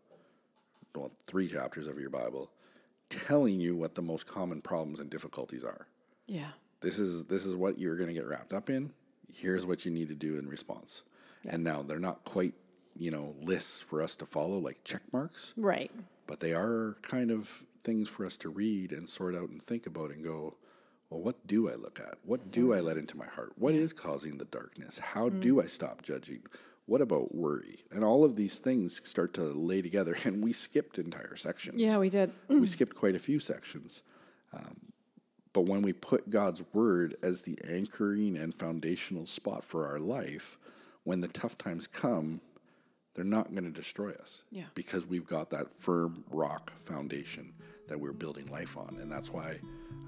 well, 0.94 1.10
three 1.26 1.48
chapters 1.48 1.86
of 1.86 1.98
your 1.98 2.10
Bible, 2.10 2.50
telling 3.08 3.58
you 3.58 3.74
what 3.76 3.94
the 3.94 4.02
most 4.02 4.26
common 4.26 4.60
problems 4.60 5.00
and 5.00 5.08
difficulties 5.08 5.64
are. 5.64 5.86
yeah. 6.26 6.50
This 6.80 7.00
is 7.00 7.24
this 7.24 7.44
is 7.44 7.56
what 7.56 7.76
you're 7.76 7.96
going 7.96 8.06
to 8.06 8.14
get 8.14 8.28
wrapped 8.28 8.52
up 8.52 8.70
in. 8.70 8.92
Here's 9.34 9.66
what 9.66 9.84
you 9.84 9.90
need 9.90 10.08
to 10.10 10.14
do 10.14 10.38
in 10.38 10.46
response. 10.48 11.02
And 11.48 11.64
now 11.64 11.82
they're 11.82 11.98
not 11.98 12.22
quite, 12.22 12.54
you 12.98 13.10
know, 13.10 13.34
lists 13.40 13.80
for 13.80 14.02
us 14.02 14.16
to 14.16 14.26
follow 14.26 14.58
like 14.58 14.82
check 14.84 15.02
marks, 15.12 15.54
Right. 15.56 15.90
but 16.26 16.40
they 16.40 16.52
are 16.52 16.96
kind 17.02 17.30
of 17.30 17.62
things 17.82 18.08
for 18.08 18.26
us 18.26 18.36
to 18.38 18.48
read 18.48 18.92
and 18.92 19.08
sort 19.08 19.34
out 19.34 19.48
and 19.50 19.62
think 19.62 19.86
about 19.86 20.10
and 20.10 20.22
go, 20.22 20.56
well, 21.10 21.22
what 21.22 21.46
do 21.46 21.70
I 21.70 21.74
look 21.76 22.00
at? 22.00 22.16
What 22.24 22.40
do 22.52 22.74
I 22.74 22.80
let 22.80 22.98
into 22.98 23.16
my 23.16 23.26
heart? 23.26 23.52
What 23.56 23.74
is 23.74 23.92
causing 23.92 24.36
the 24.38 24.44
darkness? 24.44 24.98
How 24.98 25.30
Mm. 25.30 25.40
do 25.40 25.60
I 25.62 25.66
stop 25.66 26.02
judging? 26.02 26.42
What 26.86 27.00
about 27.00 27.34
worry? 27.34 27.78
And 27.90 28.02
all 28.04 28.24
of 28.24 28.36
these 28.36 28.58
things 28.58 29.00
start 29.04 29.32
to 29.34 29.42
lay 29.44 29.80
together, 29.80 30.16
and 30.24 30.42
we 30.42 30.52
skipped 30.52 30.98
entire 30.98 31.36
sections. 31.36 31.80
Yeah, 31.80 31.98
we 31.98 32.10
did. 32.10 32.32
we 32.48 32.66
skipped 32.66 32.94
quite 32.96 33.14
a 33.14 33.18
few 33.18 33.38
sections. 33.40 34.02
Um, 34.52 34.76
but 35.52 35.62
when 35.62 35.82
we 35.82 35.92
put 35.92 36.28
God's 36.30 36.62
word 36.72 37.14
as 37.22 37.42
the 37.42 37.58
anchoring 37.68 38.36
and 38.36 38.54
foundational 38.54 39.24
spot 39.26 39.64
for 39.64 39.86
our 39.86 39.98
life, 39.98 40.58
when 41.04 41.20
the 41.22 41.28
tough 41.28 41.56
times 41.56 41.86
come, 41.86 42.40
they're 43.18 43.24
not 43.24 43.50
going 43.50 43.64
to 43.64 43.70
destroy 43.72 44.10
us. 44.12 44.44
Yeah. 44.52 44.66
Because 44.76 45.04
we've 45.04 45.26
got 45.26 45.50
that 45.50 45.72
firm 45.72 46.22
rock 46.30 46.70
foundation 46.70 47.52
that 47.88 47.98
we're 47.98 48.12
building 48.12 48.46
life 48.46 48.76
on. 48.76 48.96
And 49.00 49.10
that's 49.10 49.32
why 49.32 49.58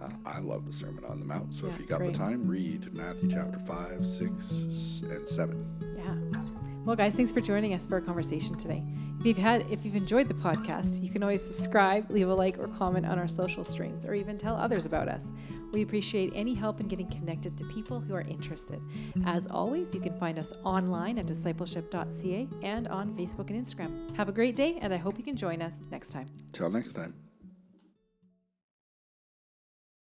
uh, 0.00 0.10
I 0.24 0.38
love 0.38 0.64
the 0.64 0.72
Sermon 0.72 1.04
on 1.04 1.18
the 1.18 1.24
Mount. 1.26 1.52
So 1.52 1.66
Yeah, 1.66 1.72
if 1.74 1.80
you 1.80 1.86
got 1.88 1.98
great. 2.02 2.12
the 2.12 2.18
time, 2.20 2.46
read 2.46 2.94
Matthew 2.94 3.28
chapter 3.28 3.58
5, 3.58 4.06
6, 4.06 5.02
and 5.10 5.26
7. 5.26 5.94
Yeah. 5.98 6.49
Well, 6.90 6.96
guys, 6.96 7.14
thanks 7.14 7.30
for 7.30 7.40
joining 7.40 7.72
us 7.72 7.86
for 7.86 7.94
our 7.94 8.00
conversation 8.00 8.56
today. 8.56 8.82
If 9.20 9.24
you've 9.24 9.38
had, 9.38 9.64
if 9.70 9.84
you've 9.84 9.94
enjoyed 9.94 10.26
the 10.26 10.34
podcast, 10.34 11.00
you 11.00 11.08
can 11.08 11.22
always 11.22 11.40
subscribe, 11.40 12.10
leave 12.10 12.28
a 12.28 12.34
like 12.34 12.58
or 12.58 12.66
comment 12.66 13.06
on 13.06 13.16
our 13.16 13.28
social 13.28 13.62
streams, 13.62 14.04
or 14.04 14.12
even 14.12 14.36
tell 14.36 14.56
others 14.56 14.86
about 14.86 15.06
us. 15.06 15.30
We 15.70 15.82
appreciate 15.82 16.32
any 16.34 16.52
help 16.52 16.80
in 16.80 16.88
getting 16.88 17.06
connected 17.06 17.56
to 17.58 17.64
people 17.66 18.00
who 18.00 18.12
are 18.16 18.22
interested. 18.22 18.82
As 19.24 19.46
always, 19.46 19.94
you 19.94 20.00
can 20.00 20.18
find 20.18 20.36
us 20.36 20.52
online 20.64 21.16
at 21.16 21.26
discipleship.ca 21.26 22.48
and 22.64 22.88
on 22.88 23.14
Facebook 23.14 23.50
and 23.50 23.64
Instagram. 23.64 24.16
Have 24.16 24.28
a 24.28 24.32
great 24.32 24.56
day, 24.56 24.76
and 24.80 24.92
I 24.92 24.96
hope 24.96 25.16
you 25.16 25.22
can 25.22 25.36
join 25.36 25.62
us 25.62 25.76
next 25.92 26.10
time. 26.10 26.26
Till 26.50 26.70
next 26.70 26.94
time. 26.94 27.29